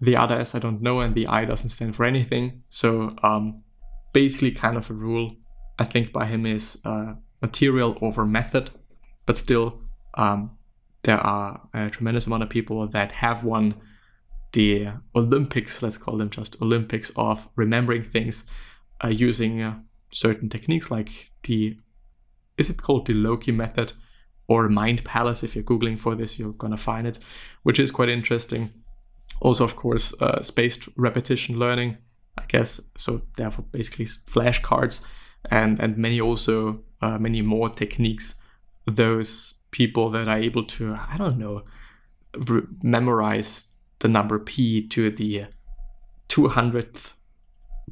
the 0.00 0.16
other 0.16 0.34
S 0.34 0.54
I 0.54 0.58
don't 0.58 0.82
know, 0.82 1.00
and 1.00 1.14
the 1.14 1.26
I 1.26 1.44
doesn't 1.44 1.70
stand 1.70 1.94
for 1.94 2.04
anything. 2.04 2.62
So 2.70 3.14
um, 3.22 3.62
basically, 4.12 4.50
kind 4.50 4.76
of 4.76 4.90
a 4.90 4.94
rule 4.94 5.36
I 5.78 5.84
think 5.84 6.12
by 6.12 6.26
him 6.26 6.44
is 6.44 6.80
uh, 6.84 7.14
material 7.42 7.96
over 8.00 8.24
method, 8.24 8.70
but 9.26 9.36
still 9.36 9.80
um, 10.14 10.56
there 11.04 11.18
are 11.18 11.68
a 11.74 11.90
tremendous 11.90 12.26
amount 12.26 12.42
of 12.42 12.48
people 12.48 12.86
that 12.86 13.12
have 13.12 13.44
won 13.44 13.74
the 14.52 14.88
Olympics, 15.14 15.82
let's 15.82 15.98
call 15.98 16.16
them 16.16 16.30
just 16.30 16.60
Olympics 16.62 17.10
of 17.16 17.48
remembering 17.56 18.02
things 18.02 18.44
uh, 19.04 19.08
using 19.08 19.62
uh, 19.62 19.78
certain 20.10 20.48
techniques 20.48 20.90
like 20.90 21.30
the 21.42 21.76
is 22.56 22.70
it 22.70 22.80
called 22.80 23.06
the 23.06 23.12
Loki 23.12 23.52
method 23.52 23.92
or 24.48 24.66
Mind 24.70 25.04
Palace? 25.04 25.42
If 25.42 25.54
you're 25.54 25.62
googling 25.62 26.00
for 26.00 26.14
this, 26.14 26.38
you're 26.38 26.52
gonna 26.52 26.78
find 26.78 27.06
it, 27.06 27.18
which 27.64 27.78
is 27.78 27.90
quite 27.90 28.08
interesting 28.08 28.70
also, 29.40 29.64
of 29.64 29.76
course, 29.76 30.14
uh, 30.20 30.42
spaced 30.42 30.88
repetition 30.96 31.58
learning, 31.58 31.98
I 32.38 32.44
guess. 32.48 32.80
So 32.96 33.22
therefore, 33.36 33.64
basically 33.70 34.06
flashcards 34.06 35.04
and 35.50 35.78
and 35.78 35.96
many 35.96 36.20
also 36.20 36.82
uh, 37.02 37.18
many 37.18 37.42
more 37.42 37.68
techniques. 37.68 38.36
Those 38.86 39.54
people 39.70 40.10
that 40.10 40.28
are 40.28 40.38
able 40.38 40.64
to 40.64 40.94
I 40.94 41.16
don't 41.18 41.38
know 41.38 41.62
re- 42.48 42.62
memorize 42.82 43.70
the 43.98 44.08
number 44.08 44.38
p 44.38 44.86
to 44.88 45.10
the 45.10 45.46
200th 46.28 47.14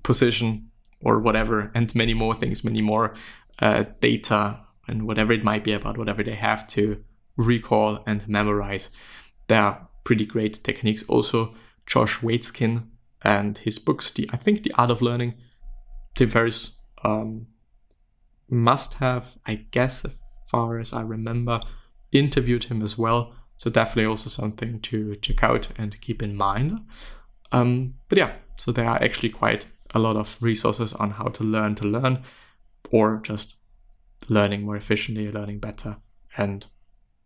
position 0.03 0.71
or 1.01 1.19
whatever, 1.19 1.71
and 1.75 1.95
many 1.95 2.15
more 2.15 2.35
things, 2.35 2.65
many 2.65 2.81
more 2.81 3.15
uh, 3.59 3.85
data 4.01 4.61
and 4.89 5.07
whatever 5.07 5.33
it 5.33 5.45
might 5.45 5.65
be 5.65 5.73
about 5.73 5.99
whatever 5.99 6.23
they 6.23 6.35
have 6.35 6.67
to 6.69 7.03
recall 7.37 8.03
and 8.07 8.27
memorize. 8.29 8.91
There 9.49 9.61
are 9.61 9.89
pretty 10.05 10.27
great 10.27 10.63
techniques. 10.65 11.03
Also, 11.09 11.55
Josh 11.87 12.19
Waitzkin 12.21 12.87
and 13.23 13.59
his 13.59 13.79
books, 13.79 14.11
the 14.11 14.29
I 14.33 14.37
think 14.37 14.63
the 14.63 14.73
Art 14.77 14.91
of 14.91 15.03
Learning. 15.03 15.35
Tim 16.15 16.29
Ferriss 16.29 16.73
um, 17.05 17.47
must 18.49 18.95
have, 18.95 19.37
I 19.47 19.67
guess, 19.71 20.05
as 20.05 20.13
far 20.47 20.79
as 20.79 20.93
I 20.93 21.03
remember, 21.03 21.61
interviewed 22.13 22.65
him 22.65 22.83
as 22.83 22.97
well. 22.97 23.35
So 23.57 23.71
definitely 23.71 24.07
also 24.07 24.31
something 24.31 24.81
to 24.81 25.17
check 25.17 25.43
out 25.43 25.69
and 25.77 26.01
keep 26.01 26.23
in 26.23 26.37
mind. 26.37 26.81
Um, 27.53 27.95
but 28.09 28.19
yeah, 28.19 28.33
so 28.57 28.73
there 28.73 28.87
are 28.87 29.03
actually 29.03 29.31
quite 29.31 29.67
a 29.95 29.99
lot 29.99 30.17
of 30.17 30.37
resources 30.43 30.93
on 30.95 31.13
how 31.13 31.27
to 31.29 31.45
learn 31.45 31.75
to 31.77 31.85
learn, 31.85 32.23
or 32.91 33.21
just 33.23 33.57
learning 34.29 34.63
more 34.63 34.77
efficiently, 34.77 35.31
learning 35.31 35.61
better, 35.61 35.99
and 36.37 36.67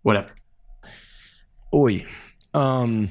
whatever. 0.02 0.34
Oi, 1.74 2.06
um, 2.54 3.10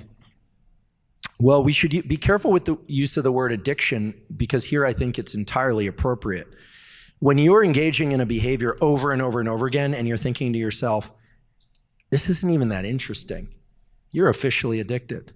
well, 1.40 1.64
we 1.64 1.74
should 1.74 2.08
be 2.08 2.18
careful 2.18 2.52
with 2.52 2.66
the 2.66 2.78
use 2.88 3.18
of 3.18 3.24
the 3.24 3.32
word 3.32 3.52
addiction 3.52 4.14
because 4.36 4.66
here 4.66 4.86
I 4.86 4.94
think 4.94 5.20
it's 5.20 5.36
entirely 5.36 5.88
appropriate. 5.88 6.48
When 7.20 7.38
you're 7.38 7.64
engaging 7.64 8.12
in 8.12 8.22
a 8.22 8.26
behavior 8.26 8.78
over 8.80 9.12
and 9.12 9.22
over 9.22 9.40
and 9.40 9.50
over 9.50 9.66
again, 9.66 9.94
and 9.94 10.08
you're 10.08 10.18
thinking 10.18 10.54
to 10.54 10.60
yourself, 10.60 11.12
this 12.10 12.30
isn't 12.30 12.50
even 12.50 12.70
that 12.70 12.86
interesting, 12.86 13.50
you're 14.12 14.30
officially 14.30 14.80
addicted. 14.80 15.34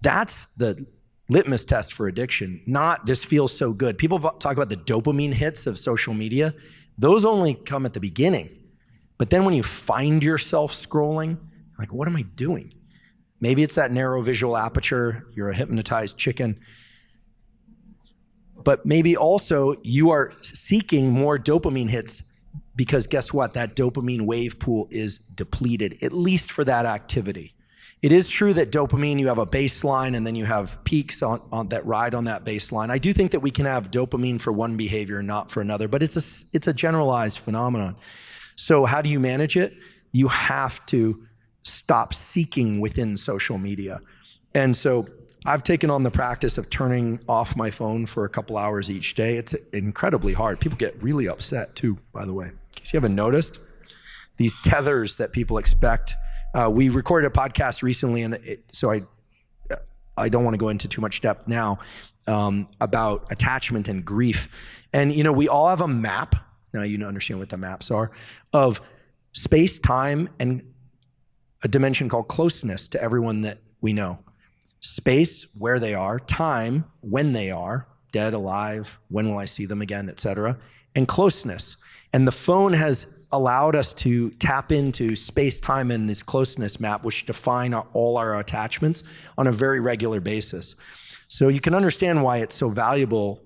That's 0.00 0.46
the 0.46 0.86
litmus 1.28 1.64
test 1.64 1.92
for 1.92 2.06
addiction, 2.06 2.62
not 2.66 3.06
this 3.06 3.24
feels 3.24 3.56
so 3.56 3.72
good. 3.72 3.98
People 3.98 4.18
talk 4.18 4.52
about 4.52 4.68
the 4.68 4.76
dopamine 4.76 5.32
hits 5.32 5.66
of 5.66 5.78
social 5.78 6.14
media, 6.14 6.54
those 6.98 7.24
only 7.24 7.54
come 7.54 7.84
at 7.84 7.92
the 7.92 8.00
beginning. 8.00 8.50
But 9.18 9.30
then 9.30 9.44
when 9.44 9.54
you 9.54 9.62
find 9.62 10.22
yourself 10.22 10.72
scrolling, 10.72 11.38
like, 11.78 11.92
what 11.92 12.08
am 12.08 12.16
I 12.16 12.22
doing? 12.22 12.72
Maybe 13.40 13.62
it's 13.62 13.74
that 13.74 13.90
narrow 13.90 14.22
visual 14.22 14.56
aperture, 14.56 15.26
you're 15.34 15.50
a 15.50 15.54
hypnotized 15.54 16.16
chicken. 16.16 16.58
But 18.66 18.84
maybe 18.84 19.16
also 19.16 19.76
you 19.84 20.10
are 20.10 20.32
seeking 20.42 21.12
more 21.12 21.38
dopamine 21.38 21.88
hits 21.88 22.24
because 22.74 23.06
guess 23.06 23.32
what? 23.32 23.54
That 23.54 23.76
dopamine 23.76 24.22
wave 24.22 24.58
pool 24.58 24.88
is 24.90 25.18
depleted, 25.18 26.02
at 26.02 26.12
least 26.12 26.50
for 26.50 26.64
that 26.64 26.84
activity. 26.84 27.54
It 28.02 28.10
is 28.10 28.28
true 28.28 28.52
that 28.54 28.72
dopamine, 28.72 29.20
you 29.20 29.28
have 29.28 29.38
a 29.38 29.46
baseline 29.46 30.16
and 30.16 30.26
then 30.26 30.34
you 30.34 30.46
have 30.46 30.82
peaks 30.82 31.22
on, 31.22 31.40
on 31.52 31.68
that 31.68 31.86
ride 31.86 32.12
on 32.12 32.24
that 32.24 32.44
baseline. 32.44 32.90
I 32.90 32.98
do 32.98 33.12
think 33.12 33.30
that 33.30 33.40
we 33.40 33.52
can 33.52 33.66
have 33.66 33.92
dopamine 33.92 34.40
for 34.40 34.52
one 34.52 34.76
behavior 34.76 35.18
and 35.18 35.28
not 35.28 35.48
for 35.48 35.60
another, 35.60 35.86
but 35.86 36.02
it's 36.02 36.16
a, 36.16 36.56
it's 36.56 36.66
a 36.66 36.74
generalized 36.74 37.38
phenomenon. 37.38 37.94
So, 38.56 38.84
how 38.84 39.00
do 39.00 39.08
you 39.08 39.20
manage 39.20 39.56
it? 39.56 39.74
You 40.10 40.26
have 40.26 40.84
to 40.86 41.24
stop 41.62 42.14
seeking 42.14 42.80
within 42.80 43.16
social 43.16 43.58
media. 43.58 44.00
And 44.54 44.76
so 44.76 45.06
I've 45.46 45.62
taken 45.62 45.90
on 45.90 46.02
the 46.02 46.10
practice 46.10 46.58
of 46.58 46.68
turning 46.70 47.20
off 47.28 47.56
my 47.56 47.70
phone 47.70 48.04
for 48.06 48.24
a 48.24 48.28
couple 48.28 48.56
hours 48.56 48.90
each 48.90 49.14
day. 49.14 49.36
It's 49.36 49.54
incredibly 49.72 50.32
hard. 50.32 50.58
People 50.58 50.76
get 50.76 51.00
really 51.00 51.28
upset 51.28 51.76
too, 51.76 51.98
by 52.12 52.24
the 52.24 52.32
way. 52.32 52.46
In 52.46 52.58
case 52.74 52.92
you 52.92 52.96
haven't 52.96 53.14
noticed, 53.14 53.60
these 54.38 54.60
tethers 54.62 55.16
that 55.16 55.32
people 55.32 55.58
expect. 55.58 56.14
Uh, 56.52 56.68
we 56.72 56.88
recorded 56.88 57.28
a 57.28 57.30
podcast 57.30 57.82
recently, 57.82 58.22
and 58.22 58.34
it, 58.34 58.64
so 58.72 58.90
I, 58.90 59.02
I 60.16 60.28
don't 60.28 60.42
want 60.42 60.54
to 60.54 60.58
go 60.58 60.68
into 60.68 60.88
too 60.88 61.00
much 61.00 61.20
depth 61.20 61.46
now 61.46 61.78
um, 62.26 62.68
about 62.80 63.30
attachment 63.30 63.88
and 63.88 64.04
grief. 64.04 64.48
And 64.92 65.14
you 65.14 65.22
know, 65.22 65.32
we 65.32 65.48
all 65.48 65.68
have 65.68 65.80
a 65.80 65.88
map. 65.88 66.34
Now 66.72 66.82
you 66.82 67.02
understand 67.06 67.38
what 67.38 67.50
the 67.50 67.56
maps 67.56 67.90
are 67.92 68.10
of 68.52 68.80
space, 69.32 69.78
time, 69.78 70.28
and 70.40 70.62
a 71.62 71.68
dimension 71.68 72.08
called 72.08 72.26
closeness 72.26 72.88
to 72.88 73.02
everyone 73.02 73.42
that 73.42 73.58
we 73.80 73.92
know. 73.92 74.18
Space, 74.80 75.46
where 75.58 75.78
they 75.78 75.94
are, 75.94 76.18
time, 76.18 76.84
when 77.00 77.32
they 77.32 77.50
are, 77.50 77.88
dead, 78.12 78.34
alive, 78.34 78.98
when 79.08 79.28
will 79.28 79.38
I 79.38 79.46
see 79.46 79.66
them 79.66 79.82
again, 79.82 80.08
etc., 80.08 80.58
and 80.94 81.06
closeness. 81.06 81.76
And 82.12 82.26
the 82.26 82.32
phone 82.32 82.72
has 82.72 83.26
allowed 83.32 83.76
us 83.76 83.92
to 83.92 84.30
tap 84.32 84.72
into 84.72 85.16
space, 85.16 85.60
time, 85.60 85.90
and 85.90 86.08
this 86.08 86.22
closeness 86.22 86.80
map, 86.80 87.04
which 87.04 87.26
define 87.26 87.74
our, 87.74 87.86
all 87.92 88.16
our 88.16 88.38
attachments 88.38 89.02
on 89.36 89.46
a 89.46 89.52
very 89.52 89.80
regular 89.80 90.20
basis. 90.20 90.76
So 91.28 91.48
you 91.48 91.60
can 91.60 91.74
understand 91.74 92.22
why 92.22 92.38
it's 92.38 92.54
so 92.54 92.68
valuable 92.68 93.42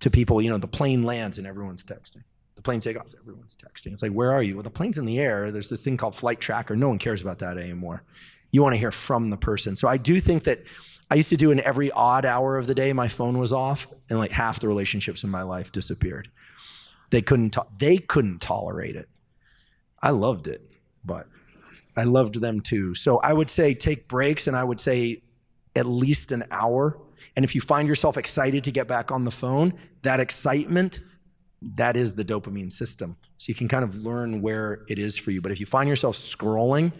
to 0.00 0.10
people. 0.10 0.40
You 0.40 0.50
know, 0.50 0.58
the 0.58 0.66
plane 0.66 1.02
lands 1.02 1.38
and 1.38 1.46
everyone's 1.46 1.84
texting. 1.84 2.22
The 2.56 2.62
plane 2.62 2.80
takes 2.80 2.98
off, 2.98 3.06
everyone's 3.20 3.56
texting. 3.56 3.92
It's 3.92 4.02
like, 4.02 4.12
where 4.12 4.32
are 4.32 4.42
you? 4.42 4.56
Well, 4.56 4.64
the 4.64 4.70
plane's 4.70 4.98
in 4.98 5.04
the 5.04 5.20
air. 5.20 5.52
There's 5.52 5.68
this 5.68 5.82
thing 5.82 5.96
called 5.96 6.16
flight 6.16 6.40
tracker. 6.40 6.74
No 6.74 6.88
one 6.88 6.98
cares 6.98 7.22
about 7.22 7.38
that 7.38 7.56
anymore. 7.56 8.02
You 8.50 8.62
want 8.62 8.74
to 8.74 8.78
hear 8.78 8.90
from 8.90 9.30
the 9.30 9.36
person. 9.36 9.76
So 9.76 9.88
I 9.88 9.96
do 9.96 10.20
think 10.20 10.44
that 10.44 10.64
I 11.10 11.14
used 11.14 11.30
to 11.30 11.36
do 11.36 11.50
in 11.50 11.60
every 11.60 11.90
odd 11.90 12.24
hour 12.24 12.58
of 12.58 12.66
the 12.66 12.74
day, 12.74 12.92
my 12.92 13.08
phone 13.08 13.38
was 13.38 13.52
off, 13.52 13.86
and 14.10 14.18
like 14.18 14.30
half 14.30 14.60
the 14.60 14.68
relationships 14.68 15.24
in 15.24 15.30
my 15.30 15.42
life 15.42 15.72
disappeared. 15.72 16.30
They 17.10 17.22
couldn't. 17.22 17.50
To- 17.54 17.66
they 17.78 17.98
couldn't 17.98 18.40
tolerate 18.40 18.96
it. 18.96 19.08
I 20.02 20.10
loved 20.10 20.46
it, 20.46 20.60
but 21.04 21.26
I 21.96 22.04
loved 22.04 22.40
them 22.40 22.60
too. 22.60 22.94
So 22.94 23.18
I 23.18 23.32
would 23.32 23.48
say 23.48 23.74
take 23.74 24.08
breaks, 24.08 24.46
and 24.46 24.56
I 24.56 24.64
would 24.64 24.80
say 24.80 25.22
at 25.74 25.86
least 25.86 26.32
an 26.32 26.44
hour. 26.50 26.98
And 27.36 27.44
if 27.44 27.54
you 27.54 27.60
find 27.60 27.88
yourself 27.88 28.16
excited 28.18 28.64
to 28.64 28.70
get 28.70 28.88
back 28.88 29.10
on 29.10 29.24
the 29.24 29.30
phone, 29.30 29.72
that 30.02 30.20
excitement 30.20 31.00
that 31.60 31.96
is 31.96 32.14
the 32.14 32.24
dopamine 32.24 32.70
system. 32.70 33.16
So 33.38 33.50
you 33.50 33.54
can 33.54 33.68
kind 33.68 33.84
of 33.84 33.96
learn 33.96 34.42
where 34.42 34.84
it 34.88 34.98
is 34.98 35.16
for 35.16 35.30
you. 35.30 35.40
But 35.40 35.52
if 35.52 35.60
you 35.60 35.66
find 35.66 35.88
yourself 35.88 36.16
scrolling 36.16 36.92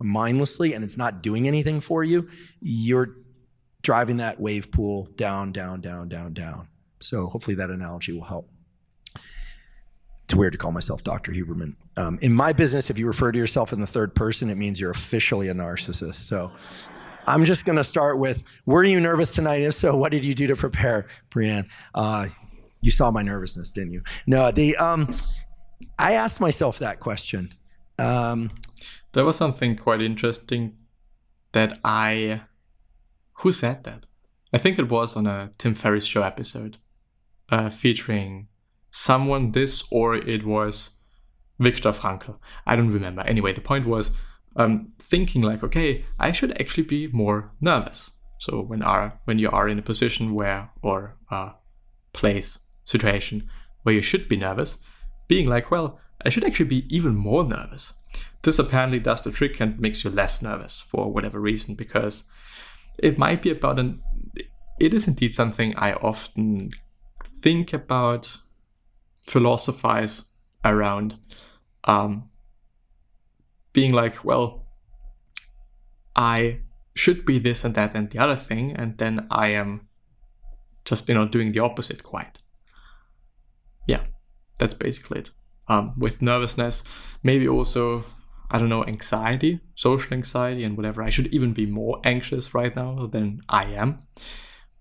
mindlessly 0.00 0.74
and 0.74 0.84
it's 0.84 0.96
not 0.96 1.22
doing 1.22 1.46
anything 1.46 1.80
for 1.80 2.04
you, 2.04 2.28
you're 2.60 3.16
driving 3.82 4.16
that 4.18 4.40
wave 4.40 4.70
pool 4.70 5.08
down, 5.16 5.52
down, 5.52 5.80
down, 5.80 6.08
down, 6.08 6.32
down. 6.32 6.68
So 7.00 7.26
hopefully 7.26 7.56
that 7.56 7.70
analogy 7.70 8.12
will 8.12 8.24
help. 8.24 8.50
It's 10.24 10.34
weird 10.34 10.52
to 10.52 10.58
call 10.58 10.72
myself 10.72 11.04
Dr. 11.04 11.32
Huberman. 11.32 11.76
Um, 11.96 12.18
in 12.22 12.32
my 12.32 12.52
business, 12.54 12.88
if 12.88 12.98
you 12.98 13.06
refer 13.06 13.30
to 13.30 13.38
yourself 13.38 13.72
in 13.72 13.80
the 13.80 13.86
third 13.86 14.14
person, 14.14 14.48
it 14.48 14.56
means 14.56 14.80
you're 14.80 14.90
officially 14.90 15.48
a 15.48 15.54
narcissist. 15.54 16.14
So 16.14 16.50
I'm 17.26 17.44
just 17.44 17.66
going 17.66 17.76
to 17.76 17.84
start 17.84 18.18
with 18.18 18.42
Were 18.64 18.84
you 18.84 19.00
nervous 19.00 19.30
tonight? 19.30 19.62
If 19.62 19.74
so, 19.74 19.96
what 19.96 20.12
did 20.12 20.24
you 20.24 20.34
do 20.34 20.46
to 20.46 20.56
prepare, 20.56 21.08
Brianne? 21.30 21.66
Uh, 21.94 22.28
you 22.80 22.90
saw 22.90 23.10
my 23.10 23.22
nervousness, 23.22 23.70
didn't 23.70 23.92
you? 23.92 24.02
No, 24.26 24.50
the 24.50 24.76
um, 24.76 25.14
I 25.98 26.12
asked 26.14 26.40
myself 26.40 26.78
that 26.78 27.00
question. 27.00 27.54
Um, 27.98 28.50
there 29.14 29.24
was 29.24 29.36
something 29.36 29.76
quite 29.76 30.02
interesting 30.02 30.76
that 31.52 31.78
I. 31.84 32.42
Who 33.38 33.50
said 33.50 33.84
that? 33.84 34.06
I 34.52 34.58
think 34.58 34.78
it 34.78 34.88
was 34.88 35.16
on 35.16 35.26
a 35.26 35.52
Tim 35.58 35.74
Ferriss 35.74 36.04
show 36.04 36.22
episode 36.22 36.76
uh, 37.48 37.70
featuring 37.70 38.48
someone 38.90 39.50
this 39.50 39.82
or 39.90 40.14
it 40.14 40.46
was 40.46 40.98
Viktor 41.58 41.90
Frankl. 41.90 42.38
I 42.64 42.76
don't 42.76 42.92
remember. 42.92 43.22
Anyway, 43.22 43.52
the 43.52 43.60
point 43.60 43.86
was 43.86 44.16
um, 44.54 44.92
thinking 45.00 45.42
like, 45.42 45.64
okay, 45.64 46.04
I 46.18 46.30
should 46.30 46.60
actually 46.60 46.84
be 46.84 47.08
more 47.08 47.52
nervous. 47.60 48.12
So 48.38 48.60
when 48.60 48.82
are 48.82 49.20
when 49.24 49.38
you 49.38 49.50
are 49.50 49.68
in 49.68 49.78
a 49.78 49.82
position 49.82 50.34
where 50.34 50.70
or 50.82 51.16
place 52.12 52.58
situation 52.84 53.48
where 53.82 53.94
you 53.94 54.02
should 54.02 54.28
be 54.28 54.36
nervous, 54.36 54.78
being 55.28 55.48
like, 55.48 55.70
well, 55.70 55.98
I 56.24 56.28
should 56.28 56.44
actually 56.44 56.66
be 56.66 56.86
even 56.94 57.14
more 57.14 57.44
nervous. 57.44 57.94
This 58.42 58.58
apparently 58.58 59.00
does 59.00 59.24
the 59.24 59.32
trick 59.32 59.60
and 59.60 59.78
makes 59.78 60.04
you 60.04 60.10
less 60.10 60.42
nervous 60.42 60.78
for 60.78 61.10
whatever 61.10 61.40
reason 61.40 61.74
because 61.74 62.24
it 62.98 63.18
might 63.18 63.42
be 63.42 63.50
about 63.50 63.78
an 63.78 64.02
it 64.78 64.92
is 64.92 65.06
indeed 65.06 65.34
something 65.34 65.74
I 65.76 65.92
often 65.94 66.70
think 67.34 67.72
about, 67.72 68.36
philosophize 69.26 70.30
around, 70.64 71.18
um, 71.84 72.30
being 73.72 73.92
like, 73.92 74.24
well, 74.24 74.66
I 76.16 76.60
should 76.94 77.24
be 77.24 77.38
this 77.38 77.64
and 77.64 77.74
that 77.74 77.94
and 77.94 78.10
the 78.10 78.18
other 78.18 78.36
thing, 78.36 78.72
and 78.72 78.98
then 78.98 79.26
I 79.30 79.48
am 79.48 79.88
just, 80.84 81.08
you 81.08 81.14
know, 81.14 81.26
doing 81.26 81.52
the 81.52 81.60
opposite 81.60 82.02
quite. 82.02 82.38
Yeah, 83.86 84.04
that's 84.58 84.74
basically 84.74 85.20
it. 85.20 85.30
Um, 85.66 85.94
with 85.96 86.20
nervousness, 86.20 86.84
maybe 87.22 87.48
also 87.48 88.04
I 88.50 88.58
don't 88.58 88.68
know, 88.68 88.84
anxiety, 88.84 89.60
social 89.74 90.14
anxiety, 90.14 90.64
and 90.64 90.76
whatever. 90.76 91.02
I 91.02 91.10
should 91.10 91.26
even 91.28 91.52
be 91.52 91.66
more 91.66 92.00
anxious 92.04 92.54
right 92.54 92.74
now 92.76 93.06
than 93.06 93.40
I 93.48 93.64
am. 93.64 94.06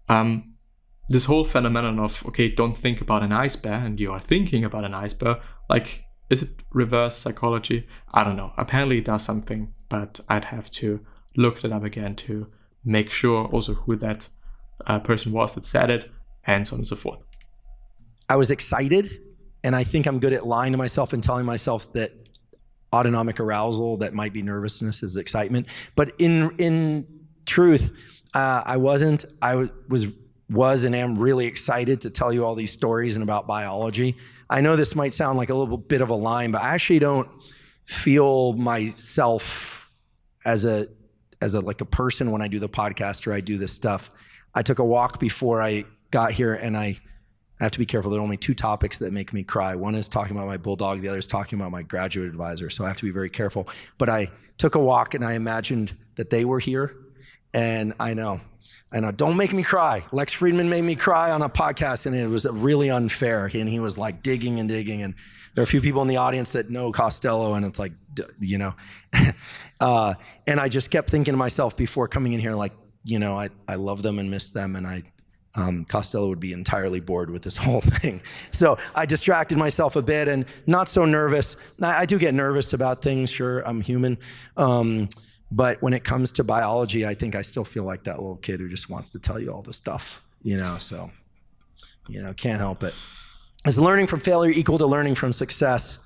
Um, 0.09 0.53
this 1.09 1.25
whole 1.25 1.43
phenomenon 1.43 1.99
of, 1.99 2.23
okay, 2.27 2.49
don't 2.49 2.77
think 2.77 3.01
about 3.01 3.23
an 3.23 3.33
ice 3.33 3.55
bear, 3.55 3.79
and 3.85 3.99
you 3.99 4.11
are 4.11 4.19
thinking 4.19 4.63
about 4.63 4.85
an 4.85 4.93
ice 4.93 5.13
bear, 5.13 5.39
like, 5.69 6.05
is 6.29 6.41
it 6.41 6.49
reverse 6.71 7.15
psychology? 7.15 7.87
I 8.13 8.23
don't 8.23 8.35
know. 8.35 8.53
Apparently 8.57 8.99
it 8.99 9.05
does 9.05 9.23
something, 9.23 9.73
but 9.89 10.19
I'd 10.29 10.45
have 10.45 10.69
to 10.71 10.99
look 11.35 11.61
that 11.61 11.71
up 11.71 11.83
again 11.83 12.15
to 12.15 12.51
make 12.85 13.09
sure 13.11 13.45
also 13.45 13.73
who 13.73 13.95
that 13.95 14.27
uh, 14.85 14.99
person 14.99 15.31
was 15.31 15.55
that 15.55 15.65
said 15.65 15.89
it, 15.89 16.11
and 16.45 16.67
so 16.67 16.75
on 16.75 16.81
and 16.81 16.87
so 16.87 16.95
forth. 16.95 17.23
I 18.29 18.35
was 18.35 18.51
excited, 18.51 19.19
and 19.63 19.75
I 19.75 19.83
think 19.83 20.05
I'm 20.05 20.19
good 20.19 20.33
at 20.33 20.45
lying 20.45 20.71
to 20.73 20.77
myself 20.77 21.13
and 21.13 21.23
telling 21.23 21.45
myself 21.45 21.91
that 21.93 22.11
autonomic 22.93 23.39
arousal 23.39 23.97
that 23.97 24.13
might 24.13 24.33
be 24.33 24.41
nervousness 24.41 25.03
is 25.03 25.17
excitement. 25.17 25.67
But 25.95 26.13
in 26.19 26.55
in 26.57 27.07
truth, 27.45 27.91
uh, 28.33 28.63
I 28.65 28.77
wasn't. 28.77 29.25
I 29.41 29.69
was 29.89 30.07
was 30.49 30.83
and 30.83 30.95
am 30.95 31.15
really 31.15 31.47
excited 31.47 32.01
to 32.01 32.09
tell 32.09 32.31
you 32.31 32.45
all 32.45 32.55
these 32.55 32.71
stories 32.71 33.15
and 33.15 33.23
about 33.23 33.47
biology. 33.47 34.17
I 34.49 34.61
know 34.61 34.75
this 34.75 34.95
might 34.95 35.13
sound 35.13 35.37
like 35.37 35.49
a 35.49 35.55
little 35.55 35.77
bit 35.77 36.01
of 36.01 36.09
a 36.09 36.15
line, 36.15 36.51
but 36.51 36.61
I 36.61 36.73
actually 36.75 36.99
don't 36.99 37.29
feel 37.85 38.53
myself 38.53 39.89
as 40.45 40.65
a 40.65 40.87
as 41.41 41.55
a 41.55 41.61
like 41.61 41.81
a 41.81 41.85
person 41.85 42.31
when 42.31 42.41
I 42.41 42.47
do 42.47 42.59
the 42.59 42.69
podcast 42.69 43.27
or 43.27 43.33
I 43.33 43.41
do 43.41 43.57
this 43.57 43.73
stuff. 43.73 44.11
I 44.53 44.61
took 44.61 44.79
a 44.79 44.85
walk 44.85 45.19
before 45.19 45.61
I 45.61 45.85
got 46.11 46.31
here 46.31 46.53
and 46.53 46.77
I 46.77 46.97
I 47.59 47.65
have 47.65 47.71
to 47.71 47.79
be 47.79 47.85
careful. 47.85 48.11
There 48.11 48.19
are 48.19 48.23
only 48.23 48.37
two 48.37 48.53
topics 48.53 48.97
that 48.99 49.13
make 49.13 49.31
me 49.31 49.43
cry. 49.43 49.75
One 49.75 49.95
is 49.95 50.09
talking 50.09 50.35
about 50.35 50.47
my 50.47 50.57
bulldog, 50.57 51.01
the 51.01 51.09
other 51.09 51.19
is 51.19 51.27
talking 51.27 51.59
about 51.59 51.71
my 51.71 51.83
graduate 51.83 52.27
advisor. 52.27 52.69
So 52.69 52.83
I 52.83 52.87
have 52.87 52.97
to 52.97 53.05
be 53.05 53.11
very 53.11 53.29
careful. 53.29 53.67
But 53.97 54.09
I 54.09 54.29
took 54.57 54.75
a 54.75 54.79
walk 54.79 55.13
and 55.13 55.23
I 55.23 55.33
imagined 55.33 55.95
that 56.15 56.29
they 56.29 56.45
were 56.45 56.59
here. 56.59 56.95
And 57.53 57.93
I 57.99 58.15
know, 58.15 58.41
I 58.91 58.99
know, 58.99 59.11
don't 59.11 59.37
make 59.37 59.53
me 59.53 59.63
cry. 59.63 60.03
Lex 60.11 60.35
Fridman 60.35 60.67
made 60.67 60.83
me 60.83 60.95
cry 60.95 61.29
on 61.29 61.41
a 61.41 61.49
podcast 61.49 62.05
and 62.07 62.15
it 62.15 62.27
was 62.27 62.47
really 62.49 62.89
unfair. 62.89 63.49
And 63.53 63.69
he 63.69 63.79
was 63.79 63.97
like 63.97 64.23
digging 64.23 64.59
and 64.59 64.67
digging. 64.67 65.03
And 65.03 65.13
there 65.53 65.61
are 65.61 65.63
a 65.63 65.67
few 65.67 65.81
people 65.81 66.01
in 66.01 66.07
the 66.07 66.17
audience 66.17 66.53
that 66.53 66.71
know 66.71 66.91
Costello 66.91 67.53
and 67.53 67.65
it's 67.65 67.77
like, 67.77 67.93
you 68.39 68.57
know. 68.57 68.73
uh, 69.79 70.15
and 70.47 70.59
I 70.59 70.69
just 70.69 70.89
kept 70.89 71.09
thinking 71.09 71.33
to 71.33 71.37
myself 71.37 71.77
before 71.77 72.07
coming 72.07 72.33
in 72.33 72.39
here, 72.39 72.55
like, 72.55 72.73
you 73.03 73.19
know, 73.19 73.37
I, 73.37 73.49
I 73.67 73.75
love 73.75 74.01
them 74.01 74.17
and 74.17 74.31
miss 74.31 74.49
them 74.49 74.75
and 74.75 74.87
I 74.87 75.03
um, 75.55 75.85
Costello 75.85 76.29
would 76.29 76.39
be 76.39 76.53
entirely 76.53 76.99
bored 76.99 77.29
with 77.29 77.43
this 77.43 77.57
whole 77.63 77.81
thing. 77.81 78.21
So 78.51 78.77
I 78.95 79.05
distracted 79.05 79.57
myself 79.57 79.95
a 79.95 80.01
bit 80.01 80.27
and 80.27 80.45
not 80.65 80.89
so 80.89 81.05
nervous. 81.05 81.55
I, 81.81 82.01
I 82.01 82.05
do 82.05 82.17
get 82.17 82.33
nervous 82.33 82.73
about 82.73 83.01
things, 83.01 83.29
sure, 83.29 83.59
I'm 83.67 83.81
human. 83.81 84.17
Um, 84.57 85.09
but 85.51 85.81
when 85.81 85.93
it 85.93 86.03
comes 86.03 86.31
to 86.33 86.43
biology, 86.43 87.05
I 87.05 87.13
think 87.13 87.35
I 87.35 87.43
still 87.43 87.63
feel 87.63 87.83
like 87.83 88.05
that 88.05 88.19
little 88.19 88.37
kid 88.37 88.59
who 88.59 88.67
just 88.67 88.89
wants 88.89 89.11
to 89.11 89.19
tell 89.19 89.39
you 89.39 89.51
all 89.51 89.61
the 89.61 89.73
stuff, 89.73 90.21
you 90.41 90.57
know, 90.57 90.77
so, 90.79 91.11
you 92.07 92.21
know, 92.21 92.33
can't 92.33 92.59
help 92.59 92.83
it. 92.83 92.95
Is 93.65 93.79
learning 93.79 94.07
from 94.07 94.19
failure 94.19 94.51
equal 94.51 94.79
to 94.79 94.87
learning 94.87 95.15
from 95.15 95.31
success? 95.31 95.99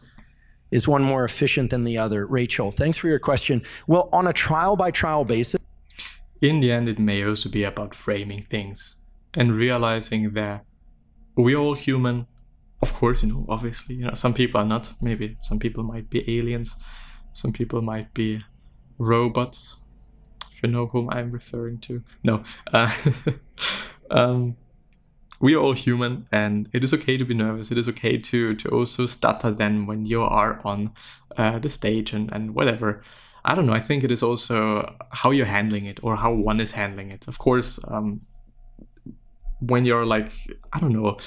Is 0.69 0.85
one 0.85 1.01
more 1.01 1.23
efficient 1.23 1.69
than 1.69 1.85
the 1.85 1.97
other? 1.97 2.25
Rachel, 2.25 2.71
thanks 2.71 2.97
for 2.97 3.07
your 3.07 3.19
question. 3.19 3.63
Well, 3.87 4.09
on 4.11 4.27
a 4.27 4.33
trial 4.33 4.75
by 4.75 4.91
trial 4.91 5.23
basis, 5.23 5.61
in 6.41 6.59
the 6.59 6.71
end, 6.71 6.87
it 6.87 6.99
may 6.99 7.25
also 7.25 7.49
be 7.49 7.63
about 7.63 7.95
framing 7.95 8.43
things 8.43 8.96
and 9.33 9.55
realizing 9.55 10.33
that 10.33 10.65
we're 11.35 11.57
all 11.57 11.75
human. 11.75 12.27
Of 12.81 12.93
course, 12.93 13.23
you 13.23 13.29
know, 13.29 13.45
obviously, 13.49 13.95
you 13.95 14.05
know, 14.05 14.13
some 14.13 14.33
people 14.33 14.61
are 14.61 14.65
not. 14.65 14.93
Maybe 15.01 15.37
some 15.41 15.59
people 15.59 15.83
might 15.83 16.09
be 16.09 16.37
aliens, 16.37 16.75
some 17.33 17.51
people 17.51 17.81
might 17.81 18.13
be 18.13 18.41
robots. 18.97 19.77
If 20.51 20.63
you 20.63 20.69
know 20.69 20.87
whom 20.87 21.09
I'm 21.11 21.31
referring 21.31 21.79
to, 21.81 22.03
no. 22.23 22.41
Uh, 22.73 22.91
um, 24.11 24.57
we 25.39 25.53
are 25.53 25.59
all 25.59 25.73
human, 25.73 26.27
and 26.31 26.67
it 26.73 26.83
is 26.83 26.93
okay 26.93 27.17
to 27.17 27.25
be 27.25 27.33
nervous. 27.33 27.71
It 27.71 27.77
is 27.77 27.87
okay 27.89 28.17
to 28.17 28.55
to 28.55 28.69
also 28.69 29.05
stutter 29.05 29.51
then 29.51 29.85
when 29.85 30.05
you 30.05 30.21
are 30.23 30.59
on 30.63 30.93
uh, 31.37 31.59
the 31.59 31.69
stage 31.69 32.13
and 32.13 32.31
and 32.33 32.55
whatever. 32.55 33.03
I 33.45 33.55
don't 33.55 33.65
know. 33.65 33.73
I 33.73 33.79
think 33.79 34.03
it 34.03 34.11
is 34.11 34.21
also 34.21 34.95
how 35.11 35.31
you're 35.31 35.45
handling 35.45 35.85
it 35.85 35.99
or 36.03 36.17
how 36.17 36.33
one 36.33 36.59
is 36.59 36.71
handling 36.71 37.11
it. 37.11 37.27
Of 37.27 37.37
course, 37.37 37.79
um, 37.87 38.21
when 39.59 39.85
you're 39.85 40.05
like 40.05 40.31
i 40.73 40.79
don't 40.79 40.93
know 40.93 41.17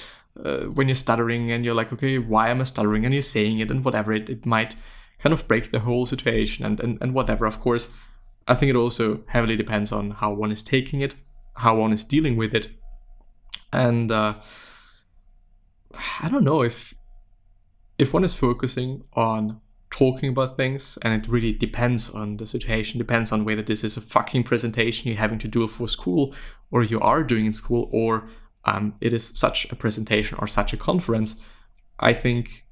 uh, 0.45 0.61
when 0.75 0.89
you're 0.89 0.95
stuttering 0.95 1.51
and 1.51 1.65
you're 1.65 1.75
like 1.75 1.93
okay 1.93 2.19
why 2.19 2.49
am 2.49 2.61
i 2.61 2.65
stuttering? 2.65 3.05
And 3.05 3.13
you're 3.13 3.23
saying 3.23 3.59
it 3.59 3.71
and 3.71 3.85
whatever 3.85 4.13
it, 4.13 4.31
it 4.31 4.47
might 4.47 4.75
kind 5.19 5.33
of 5.33 5.47
break 5.49 5.71
the 5.71 5.81
whole 5.81 6.07
situation 6.07 6.65
and, 6.65 6.81
and 6.81 6.99
and 7.01 7.15
whatever. 7.15 7.47
Of 7.47 7.61
course 7.61 7.89
i 8.49 8.55
think 8.55 8.71
it 8.71 8.77
also 8.77 9.23
heavily 9.27 9.57
depends 9.57 9.93
on 9.93 10.13
how 10.13 10.33
one 10.33 10.51
is 10.51 10.63
taking 10.63 11.01
it 11.01 11.15
how 11.57 11.77
one 11.77 11.93
is 11.93 12.05
dealing 12.05 12.37
with 12.37 12.55
it. 12.55 12.69
And 13.73 14.11
uh, 14.11 14.35
i 16.21 16.29
don't 16.29 16.45
know 16.45 16.63
if 16.63 16.95
if 17.99 18.15
one 18.15 18.25
is 18.25 18.35
focusing 18.35 19.03
on 19.13 19.61
talking 19.91 20.31
about 20.31 20.57
things 20.57 20.99
and 21.03 21.13
it 21.13 21.29
really 21.29 21.53
depends 21.53 22.11
on 22.11 22.37
the 22.37 22.47
situation 22.47 22.99
depends 22.99 23.33
on 23.33 23.45
whether 23.45 23.63
this 23.63 23.83
is 23.83 23.97
a 23.97 24.01
fucking 24.01 24.45
presentation 24.45 25.09
you're 25.09 25.17
having 25.17 25.39
to 25.39 25.49
do 25.49 25.67
for 25.67 25.89
school 25.89 26.35
or 26.71 26.83
you 26.85 27.01
are 27.01 27.25
doing 27.25 27.47
in 27.47 27.53
school 27.53 27.89
or 27.93 28.29
um, 28.65 28.95
it 29.01 29.13
is 29.13 29.27
such 29.35 29.71
a 29.71 29.77
presentation 29.77 30.39
or 30.41 30.47
such 30.47 30.73
a 30.73 30.77
conference. 30.77 31.41
I 31.99 32.13
think 32.13 32.67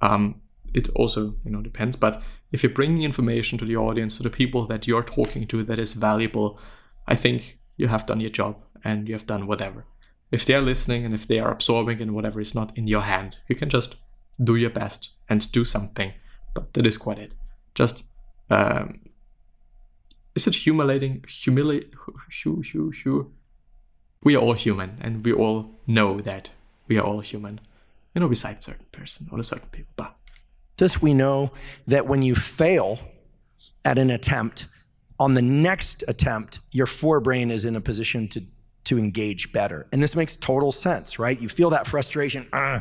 um, 0.00 0.40
it 0.74 0.88
also 0.90 1.34
you 1.44 1.50
know 1.50 1.60
depends. 1.60 1.96
But 1.96 2.22
if 2.50 2.62
you're 2.62 2.72
bringing 2.72 3.02
information 3.02 3.58
to 3.58 3.64
the 3.64 3.76
audience 3.76 4.16
to 4.16 4.22
the 4.22 4.30
people 4.30 4.66
that 4.66 4.86
you're 4.86 5.02
talking 5.02 5.46
to 5.48 5.62
that 5.64 5.78
is 5.78 5.94
valuable 5.94 6.58
i 7.08 7.14
think 7.14 7.58
you 7.76 7.88
have 7.88 8.06
done 8.06 8.20
your 8.20 8.30
job 8.30 8.56
and 8.84 9.08
you 9.08 9.14
have 9.14 9.26
done 9.26 9.46
whatever. 9.46 9.86
If 10.30 10.44
they're 10.46 10.62
listening 10.62 11.04
and 11.04 11.14
if 11.14 11.26
they 11.26 11.38
are 11.40 11.52
absorbing 11.52 12.00
and 12.00 12.14
whatever 12.14 12.40
is 12.40 12.54
not 12.54 12.76
in 12.76 12.86
your 12.86 13.02
hand 13.02 13.38
you 13.48 13.56
can 13.56 13.70
just 13.70 13.96
do 14.42 14.56
your 14.56 14.70
best 14.70 15.10
and 15.28 15.50
do 15.52 15.64
something 15.64 16.12
but 16.54 16.72
that 16.74 16.86
is 16.86 16.96
quite 16.96 17.18
it. 17.18 17.34
Just 17.74 18.04
um, 18.50 19.00
is 20.34 20.46
it 20.46 20.54
humiliating? 20.54 21.24
Humiliate? 21.28 21.94
Hu, 22.42 22.62
hu, 22.62 22.92
hu. 23.04 23.32
We 24.24 24.36
are 24.36 24.38
all 24.38 24.54
human, 24.54 24.98
and 25.00 25.24
we 25.24 25.32
all 25.32 25.70
know 25.86 26.18
that 26.20 26.50
we 26.86 26.98
are 26.98 27.04
all 27.04 27.20
human. 27.20 27.60
You 28.14 28.20
know, 28.20 28.28
besides 28.28 28.66
certain 28.66 28.86
person 28.92 29.28
or 29.32 29.38
a 29.38 29.42
certain 29.42 29.68
people. 29.70 29.92
But 29.96 30.14
just 30.78 31.02
we 31.02 31.14
know 31.14 31.52
that 31.86 32.06
when 32.06 32.22
you 32.22 32.34
fail 32.34 32.98
at 33.84 33.98
an 33.98 34.10
attempt, 34.10 34.66
on 35.18 35.34
the 35.34 35.42
next 35.42 36.04
attempt, 36.08 36.60
your 36.70 36.86
forebrain 36.86 37.50
is 37.50 37.64
in 37.64 37.76
a 37.76 37.80
position 37.80 38.28
to 38.28 38.42
to 38.84 38.98
engage 38.98 39.52
better. 39.52 39.86
And 39.92 40.02
this 40.02 40.16
makes 40.16 40.36
total 40.36 40.72
sense, 40.72 41.18
right? 41.18 41.40
You 41.40 41.48
feel 41.48 41.70
that 41.70 41.86
frustration, 41.86 42.48
uh, 42.52 42.80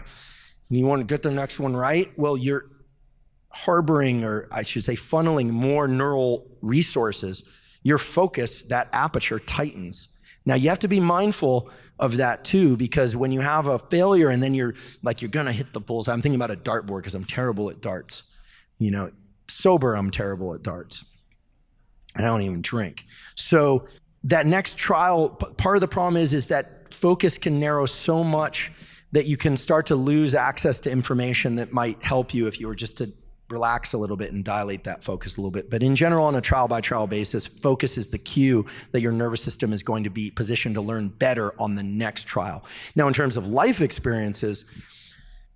and 0.69 0.79
you 0.79 0.85
want 0.85 1.01
to 1.01 1.05
get 1.05 1.21
the 1.21 1.31
next 1.31 1.59
one 1.59 1.75
right. 1.75 2.11
Well, 2.17 2.37
you're 2.37 2.65
harboring, 3.51 4.23
or 4.23 4.47
I 4.51 4.63
should 4.63 4.83
say, 4.83 4.95
funneling 4.95 5.49
more 5.49 5.87
neural 5.87 6.47
resources 6.61 7.43
your 7.83 7.97
focus, 7.97 8.63
that 8.63 8.89
aperture 8.93 9.39
tightens. 9.39 10.19
Now 10.45 10.55
you 10.55 10.69
have 10.69 10.79
to 10.79 10.87
be 10.87 10.99
mindful 10.99 11.69
of 11.99 12.17
that 12.17 12.43
too, 12.43 12.77
because 12.77 13.15
when 13.15 13.31
you 13.31 13.41
have 13.41 13.67
a 13.67 13.79
failure 13.79 14.29
and 14.29 14.41
then 14.41 14.53
you're 14.53 14.73
like, 15.03 15.21
you're 15.21 15.29
gonna 15.29 15.53
hit 15.53 15.73
the 15.73 15.79
bulls. 15.79 16.07
I'm 16.07 16.21
thinking 16.21 16.39
about 16.39 16.51
a 16.51 16.55
dartboard 16.55 16.99
because 16.99 17.15
I'm 17.15 17.25
terrible 17.25 17.69
at 17.69 17.81
darts. 17.81 18.23
You 18.79 18.91
know, 18.91 19.11
sober, 19.47 19.95
I'm 19.95 20.09
terrible 20.09 20.53
at 20.53 20.63
darts. 20.63 21.05
I 22.15 22.21
don't 22.21 22.41
even 22.41 22.61
drink. 22.61 23.05
So 23.35 23.87
that 24.23 24.45
next 24.45 24.77
trial, 24.77 25.29
part 25.29 25.77
of 25.77 25.81
the 25.81 25.87
problem 25.87 26.21
is, 26.21 26.33
is 26.33 26.47
that 26.47 26.93
focus 26.93 27.37
can 27.37 27.59
narrow 27.59 27.85
so 27.85 28.23
much 28.23 28.71
that 29.11 29.25
you 29.25 29.37
can 29.37 29.57
start 29.57 29.85
to 29.87 29.95
lose 29.95 30.33
access 30.35 30.79
to 30.81 30.91
information 30.91 31.55
that 31.55 31.71
might 31.71 32.01
help 32.03 32.33
you 32.33 32.47
if 32.47 32.59
you 32.59 32.67
were 32.67 32.75
just 32.75 32.97
to 32.97 33.11
relax 33.51 33.93
a 33.93 33.97
little 33.97 34.17
bit 34.17 34.31
and 34.31 34.43
dilate 34.43 34.83
that 34.85 35.03
focus 35.03 35.37
a 35.37 35.41
little 35.41 35.51
bit. 35.51 35.69
But 35.69 35.83
in 35.83 35.95
general, 35.95 36.25
on 36.25 36.35
a 36.35 36.41
trial 36.41 36.67
by 36.67 36.81
trial 36.81 37.07
basis, 37.07 37.45
focus 37.45 37.97
is 37.97 38.09
the 38.09 38.17
cue 38.17 38.65
that 38.91 39.01
your 39.01 39.11
nervous 39.11 39.41
system 39.41 39.73
is 39.73 39.83
going 39.83 40.03
to 40.03 40.09
be 40.09 40.31
positioned 40.31 40.75
to 40.75 40.81
learn 40.81 41.09
better 41.09 41.59
on 41.59 41.75
the 41.75 41.83
next 41.83 42.27
trial. 42.27 42.63
Now, 42.95 43.07
in 43.07 43.13
terms 43.13 43.37
of 43.37 43.47
life 43.47 43.81
experiences, 43.81 44.65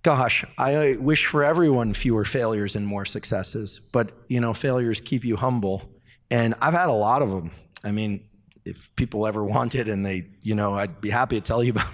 gosh, 0.02 0.44
I 0.58 0.96
wish 1.00 1.26
for 1.26 1.42
everyone 1.42 1.94
fewer 1.94 2.24
failures 2.24 2.76
and 2.76 2.86
more 2.86 3.04
successes. 3.04 3.78
But, 3.78 4.12
you 4.28 4.40
know, 4.40 4.54
failures 4.54 5.00
keep 5.00 5.24
you 5.24 5.36
humble. 5.36 5.90
And 6.30 6.54
I've 6.60 6.74
had 6.74 6.88
a 6.88 6.92
lot 6.92 7.22
of 7.22 7.30
them. 7.30 7.50
I 7.82 7.92
mean, 7.92 8.24
if 8.64 8.94
people 8.96 9.26
ever 9.26 9.44
wanted 9.44 9.88
and 9.88 10.04
they, 10.04 10.26
you 10.42 10.54
know, 10.54 10.74
I'd 10.74 11.00
be 11.00 11.10
happy 11.10 11.36
to 11.36 11.42
tell 11.42 11.62
you 11.62 11.72
about 11.72 11.88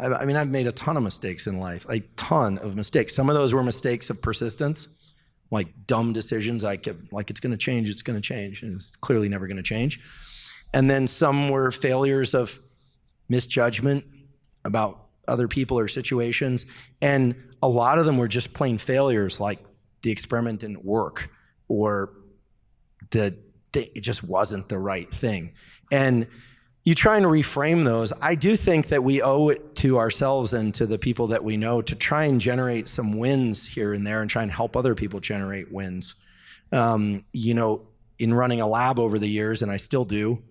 I 0.00 0.24
mean, 0.24 0.36
I've 0.36 0.48
made 0.48 0.66
a 0.66 0.72
ton 0.72 0.96
of 0.96 1.02
mistakes 1.02 1.46
in 1.46 1.58
life, 1.58 1.86
a 1.90 2.00
ton 2.16 2.58
of 2.58 2.74
mistakes. 2.74 3.14
Some 3.14 3.28
of 3.28 3.34
those 3.34 3.52
were 3.52 3.62
mistakes 3.62 4.08
of 4.08 4.22
persistence, 4.22 4.88
like 5.50 5.86
dumb 5.86 6.12
decisions. 6.12 6.64
I 6.64 6.76
kept, 6.76 7.12
like, 7.12 7.30
it's 7.30 7.40
going 7.40 7.52
to 7.52 7.58
change, 7.58 7.88
it's 7.90 8.02
going 8.02 8.20
to 8.20 8.26
change, 8.26 8.62
and 8.62 8.76
it's 8.76 8.96
clearly 8.96 9.28
never 9.28 9.46
going 9.46 9.56
to 9.56 9.62
change. 9.62 10.00
And 10.72 10.88
then 10.88 11.06
some 11.06 11.48
were 11.48 11.70
failures 11.72 12.34
of 12.34 12.60
misjudgment 13.28 14.04
about 14.64 15.06
other 15.26 15.48
people 15.48 15.78
or 15.78 15.88
situations. 15.88 16.66
And 17.00 17.34
a 17.62 17.68
lot 17.68 17.98
of 17.98 18.06
them 18.06 18.18
were 18.18 18.28
just 18.28 18.54
plain 18.54 18.78
failures, 18.78 19.40
like 19.40 19.58
the 20.02 20.10
experiment 20.10 20.60
didn't 20.60 20.84
work 20.84 21.30
or 21.68 22.12
the, 23.10 23.36
it 23.72 24.00
just 24.00 24.24
wasn't 24.24 24.68
the 24.68 24.78
right 24.78 25.12
thing. 25.12 25.52
And 25.92 26.26
you 26.84 26.94
try 26.94 27.16
and 27.16 27.26
reframe 27.26 27.84
those. 27.84 28.12
I 28.22 28.34
do 28.34 28.56
think 28.56 28.88
that 28.88 29.04
we 29.04 29.20
owe 29.20 29.50
it 29.50 29.74
to 29.76 29.98
ourselves 29.98 30.54
and 30.54 30.74
to 30.74 30.86
the 30.86 30.98
people 30.98 31.28
that 31.28 31.44
we 31.44 31.56
know 31.56 31.82
to 31.82 31.94
try 31.94 32.24
and 32.24 32.40
generate 32.40 32.88
some 32.88 33.18
wins 33.18 33.66
here 33.66 33.92
and 33.92 34.06
there 34.06 34.22
and 34.22 34.30
try 34.30 34.42
and 34.42 34.50
help 34.50 34.76
other 34.76 34.94
people 34.94 35.20
generate 35.20 35.70
wins. 35.70 36.14
Um, 36.72 37.24
you 37.32 37.54
know, 37.54 37.86
in 38.18 38.32
running 38.32 38.60
a 38.60 38.66
lab 38.66 38.98
over 38.98 39.18
the 39.18 39.28
years, 39.28 39.62
and 39.62 39.70
I 39.70 39.76
still 39.76 40.04
do, 40.04 40.42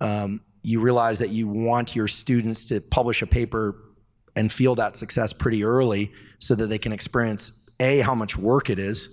um, 0.00 0.40
you 0.62 0.80
realize 0.80 1.20
that 1.20 1.30
you 1.30 1.48
want 1.48 1.96
your 1.96 2.08
students 2.08 2.66
to 2.66 2.80
publish 2.80 3.22
a 3.22 3.26
paper 3.26 3.76
and 4.36 4.52
feel 4.52 4.74
that 4.74 4.96
success 4.96 5.32
pretty 5.32 5.64
early 5.64 6.12
so 6.38 6.54
that 6.54 6.66
they 6.66 6.78
can 6.78 6.92
experience 6.92 7.70
A, 7.80 8.00
how 8.00 8.14
much 8.14 8.36
work 8.36 8.70
it 8.70 8.78
is, 8.78 9.08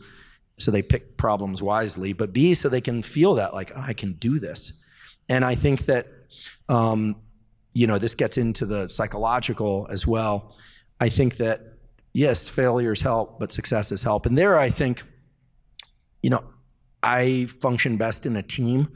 so 0.58 0.72
they 0.72 0.82
pick 0.82 1.18
problems 1.18 1.62
wisely, 1.62 2.14
but 2.14 2.34
B, 2.34 2.54
so 2.54 2.70
they 2.70 2.82
can 2.82 3.02
feel 3.02 3.36
that, 3.36 3.54
like, 3.54 3.72
oh, 3.76 3.82
I 3.82 3.94
can 3.94 4.14
do 4.14 4.40
this. 4.40 4.84
And 5.28 5.44
I 5.44 5.56
think 5.56 5.86
that 5.86 6.08
um, 6.70 7.16
you 7.74 7.88
know, 7.88 7.98
this 7.98 8.16
gets 8.16 8.38
into 8.38 8.66
the 8.66 8.90
psychological 8.90 9.88
as 9.92 10.08
well. 10.08 10.56
I 11.00 11.10
think 11.10 11.38
that 11.38 11.62
yes, 12.14 12.48
failures 12.48 13.02
help, 13.02 13.40
but 13.40 13.52
successes 13.52 14.02
help. 14.02 14.26
And 14.26 14.38
there, 14.38 14.58
I 14.58 14.70
think, 14.70 15.04
you 16.24 16.30
know, 16.30 16.44
I 17.04 17.48
function 17.60 17.98
best 17.98 18.26
in 18.26 18.38
a 18.38 18.42
team. 18.42 18.88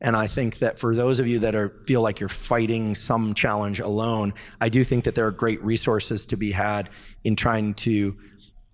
And 0.00 0.16
I 0.16 0.26
think 0.26 0.58
that 0.58 0.76
for 0.76 0.94
those 0.94 1.20
of 1.20 1.26
you 1.28 1.38
that 1.38 1.54
are 1.54 1.80
feel 1.86 2.02
like 2.02 2.18
you're 2.18 2.28
fighting 2.28 2.94
some 2.96 3.32
challenge 3.32 3.78
alone, 3.78 4.34
I 4.60 4.68
do 4.68 4.82
think 4.82 5.04
that 5.04 5.14
there 5.14 5.26
are 5.26 5.30
great 5.30 5.62
resources 5.64 6.26
to 6.26 6.36
be 6.36 6.50
had 6.50 6.90
in 7.22 7.36
trying 7.36 7.74
to 7.74 8.18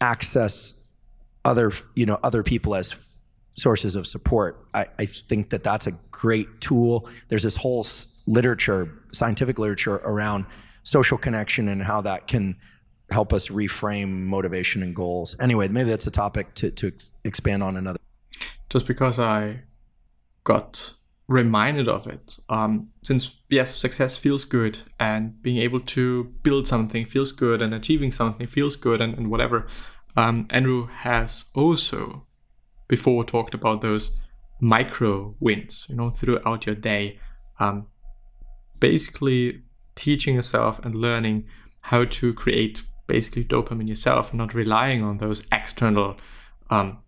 access 0.01 0.75
other, 1.45 1.71
you 1.95 2.07
know, 2.07 2.19
other 2.23 2.43
people 2.43 2.75
as 2.75 2.91
sources 3.57 3.97
of 3.97 4.07
support. 4.07 4.65
I, 4.75 4.87
I 4.99 5.07
think 5.07 5.51
that 5.51 5.63
that's 5.63 5.87
a 5.87 5.93
great 6.11 6.61
tool. 6.61 7.09
There's 7.29 7.43
this 7.43 7.57
whole 7.57 7.87
literature, 8.27 9.03
scientific 9.13 9.59
literature 9.59 9.97
around 9.97 10.47
social 10.83 11.19
connection 11.19 11.69
and 11.69 11.83
how 11.83 12.01
that 12.03 12.27
can 12.27 12.57
help 13.11 13.33
us 13.33 13.49
reframe 13.49 14.27
motivation 14.27 14.83
and 14.83 14.95
goals. 14.95 15.37
Anyway, 15.41 15.69
maybe 15.69 15.91
that's 15.91 16.07
a 16.07 16.11
topic 16.11 16.55
to, 16.55 16.71
to 16.71 16.93
expand 17.25 17.63
on 17.63 17.77
another. 17.77 17.99
Just 18.69 18.87
because 18.87 19.19
I 19.19 19.63
got 20.45 20.95
reminded 21.27 21.89
of 21.89 22.07
it, 22.07 22.39
um, 22.49 22.89
since 23.03 23.41
yes, 23.49 23.75
success 23.75 24.17
feels 24.17 24.45
good 24.45 24.79
and 24.99 25.41
being 25.43 25.59
able 25.59 25.81
to 25.81 26.25
build 26.43 26.67
something 26.67 27.05
feels 27.05 27.33
good 27.33 27.63
and 27.63 27.75
achieving 27.75 28.13
something 28.13 28.47
feels 28.47 28.77
good 28.77 29.01
and, 29.01 29.15
and 29.15 29.31
whatever. 29.31 29.67
Um, 30.17 30.47
Andrew 30.51 30.87
has 30.87 31.45
also 31.55 32.27
before 32.91 33.17
we 33.17 33.25
talked 33.25 33.55
about 33.55 33.81
those 33.81 34.17
micro 34.61 35.37
wins, 35.39 35.87
you 35.89 35.95
know, 35.95 36.11
throughout 36.11 36.67
your 36.67 36.75
day. 36.75 37.21
Um, 37.61 37.87
basically 38.81 39.63
teaching 39.95 40.35
yourself 40.35 40.81
and 40.85 40.95
learning 40.95 41.47
how 41.83 42.05
to 42.05 42.35
create 42.35 42.83
basically 43.07 43.45
dopamine 43.45 43.89
yourself 43.89 44.31
and 44.31 44.39
not 44.39 44.55
relying 44.55 45.05
on 45.05 45.19
those 45.19 45.47
external 45.53 46.17
um, 46.71 46.99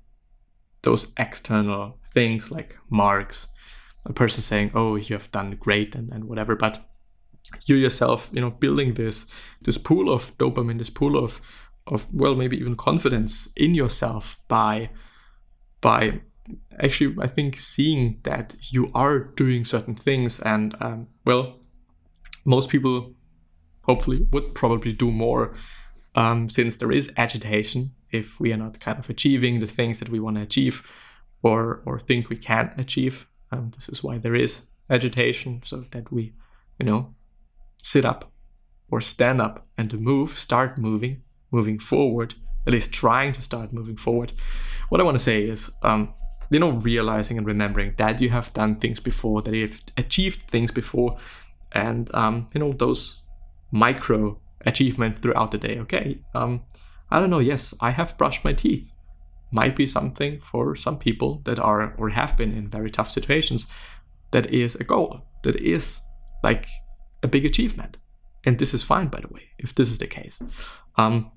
those 0.83 1.12
external 1.18 1.99
things 2.14 2.51
like 2.51 2.77
marks 2.90 3.49
a 4.07 4.12
person 4.12 4.42
saying 4.42 4.71
oh 4.75 4.97
you 4.97 5.16
have 5.16 5.31
done 5.33 5.57
great 5.59 5.95
and, 5.95 6.12
and 6.12 6.25
whatever 6.25 6.55
but 6.55 6.85
you 7.66 7.77
yourself 7.77 8.31
you 8.33 8.40
know 8.40 8.51
building 8.51 8.95
this 8.95 9.27
this 9.62 9.79
pool 9.79 10.12
of 10.12 10.37
dopamine 10.38 10.79
this 10.79 10.90
pool 10.90 11.16
of 11.16 11.40
of 11.87 12.12
well 12.12 12.35
maybe 12.35 12.57
even 12.57 12.77
confidence 12.77 13.51
in 13.57 13.75
yourself 13.75 14.38
by 14.49 14.90
by 15.83 16.21
actually 16.81 17.14
i 17.21 17.27
think 17.27 17.59
seeing 17.59 18.18
that 18.23 18.57
you 18.71 18.90
are 18.95 19.18
doing 19.18 19.64
certain 19.64 19.95
things 19.95 20.40
and 20.40 20.75
um, 20.81 21.07
well 21.27 21.59
most 22.47 22.71
people 22.71 23.12
hopefully 23.83 24.27
would 24.33 24.55
probably 24.55 24.92
do 24.92 25.11
more 25.11 25.55
um, 26.14 26.49
since 26.49 26.77
there 26.77 26.92
is 26.92 27.12
agitation 27.16 27.92
if 28.11 28.38
we 28.38 28.53
are 28.53 28.57
not 28.57 28.81
kind 28.81 28.99
of 28.99 29.09
achieving 29.09 29.59
the 29.59 29.66
things 29.66 29.99
that 29.99 30.09
we 30.09 30.21
want 30.21 30.37
to 30.37 30.42
achieve 30.42 30.83
or 31.42 31.83
or 31.87 31.99
think 31.99 32.29
we 32.29 32.37
can't 32.37 32.79
achieve. 32.79 33.27
Um, 33.51 33.73
this 33.75 33.88
is 33.88 34.03
why 34.03 34.18
there 34.18 34.35
is 34.35 34.66
agitation 34.90 35.62
so 35.64 35.85
that 35.92 36.12
we 36.12 36.33
you 36.79 36.87
know 36.87 37.14
sit 37.83 38.05
up 38.05 38.31
or 38.90 39.01
stand 39.01 39.40
up 39.40 39.66
and 39.77 39.90
to 39.90 39.97
move 39.97 40.31
start 40.31 40.79
moving 40.79 41.23
moving 41.51 41.79
forward 41.79 42.35
at 42.66 42.73
least 42.73 42.92
trying 42.92 43.33
to 43.33 43.42
start 43.42 43.73
moving 43.73 43.97
forward 43.97 44.33
what 44.92 45.00
i 45.00 45.05
want 45.05 45.16
to 45.16 45.22
say 45.22 45.38
is 45.42 45.70
um, 45.83 46.12
you 46.50 46.61
know 46.61 46.72
realizing 46.90 47.38
and 47.38 47.46
remembering 47.46 47.94
that 47.96 48.20
you 48.20 48.28
have 48.28 48.52
done 48.52 48.76
things 48.76 49.00
before 49.00 49.40
that 49.42 49.55
you've 49.55 49.81
achieved 49.96 50.40
things 50.50 50.70
before 50.70 51.16
and 51.72 52.14
um, 52.14 52.48
you 52.55 52.61
know 52.61 52.72
those 52.72 53.22
micro 53.70 54.38
achievements 54.66 55.18
throughout 55.18 55.50
the 55.50 55.59
day. 55.59 55.78
Okay, 55.81 56.18
um, 56.35 56.62
I 57.11 57.20
don't 57.20 57.31
know. 57.31 57.38
Yes, 57.38 57.74
I 57.81 57.90
have 57.90 58.16
brushed 58.18 58.44
my 58.44 58.52
teeth. 58.52 58.92
Might 59.50 59.76
be 59.76 59.87
something 59.87 60.40
for 60.40 60.74
some 60.74 60.98
people 60.98 61.42
that 61.44 61.59
are 61.59 61.94
or 61.98 62.09
have 62.11 62.37
been 62.37 62.55
in 62.57 62.68
very 62.68 62.90
tough 62.90 63.11
situations. 63.11 63.66
That 64.31 64.46
is 64.46 64.76
a 64.76 64.85
goal. 64.85 65.22
That 65.42 65.57
is 65.57 66.00
like 66.42 66.66
a 67.22 67.28
big 67.28 67.44
achievement, 67.44 67.98
and 68.44 68.59
this 68.59 68.74
is 68.74 68.83
fine, 68.83 69.09
by 69.09 69.20
the 69.20 69.28
way, 69.28 69.42
if 69.59 69.74
this 69.74 69.90
is 69.90 69.98
the 69.98 70.07
case. 70.07 70.40
Um, 70.96 71.33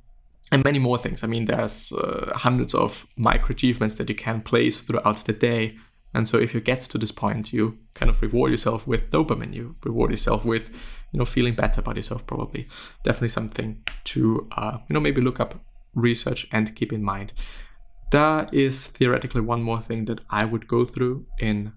and 0.52 0.64
many 0.64 0.80
more 0.80 0.98
things. 0.98 1.24
I 1.24 1.28
mean, 1.28 1.46
there's 1.46 1.92
uh, 1.92 2.32
hundreds 2.36 2.76
of 2.76 3.08
micro 3.18 3.52
achievements 3.52 3.96
that 3.96 4.10
you 4.10 4.16
can 4.16 4.42
place 4.42 4.82
throughout 4.82 5.18
the 5.18 5.34
day 5.34 5.76
and 6.16 6.30
so 6.30 6.38
if 6.38 6.54
you 6.54 6.62
get 6.62 6.80
to 6.80 6.98
this 6.98 7.12
point, 7.12 7.52
you 7.52 7.78
kind 7.94 8.10
of 8.10 8.22
reward 8.22 8.50
yourself 8.50 8.88
with 8.88 9.12
dopamine. 9.12 9.54
You 9.54 9.76
reward 9.84 10.12
yourself 10.12 10.46
with, 10.46 10.70
you 11.12 11.20
know, 11.20 11.26
feeling 11.26 11.56
better 11.56 11.82
about 11.82 11.98
yourself. 11.98 12.26
Probably, 12.26 12.70
definitely 13.04 13.28
something 13.28 13.84
to, 14.06 14.48
uh, 14.56 14.78
you 14.88 14.94
know, 14.94 15.02
maybe 15.02 15.20
look 15.20 15.42
up, 15.42 15.56
research, 15.94 16.48
and 16.54 16.74
keep 16.74 16.94
in 16.94 17.04
mind. 17.04 17.34
There 18.12 18.48
is 18.54 18.88
theoretically 18.88 19.42
one 19.42 19.62
more 19.62 19.82
thing 19.82 20.06
that 20.06 20.22
I 20.30 20.46
would 20.46 20.70
go 20.70 20.86
through 20.86 21.26
in 21.38 21.74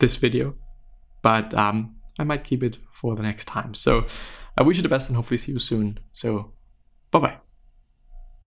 this 0.00 0.16
video, 0.16 0.56
but 1.22 1.54
um, 1.54 1.94
I 2.18 2.24
might 2.24 2.42
keep 2.42 2.64
it 2.64 2.78
for 2.90 3.14
the 3.14 3.22
next 3.22 3.44
time. 3.44 3.74
So 3.74 4.04
I 4.58 4.64
wish 4.64 4.78
you 4.78 4.82
the 4.82 4.88
best 4.88 5.08
and 5.08 5.14
hopefully 5.14 5.38
see 5.38 5.52
you 5.52 5.60
soon. 5.60 6.00
So 6.12 6.54
bye 7.12 7.20
bye. 7.20 7.39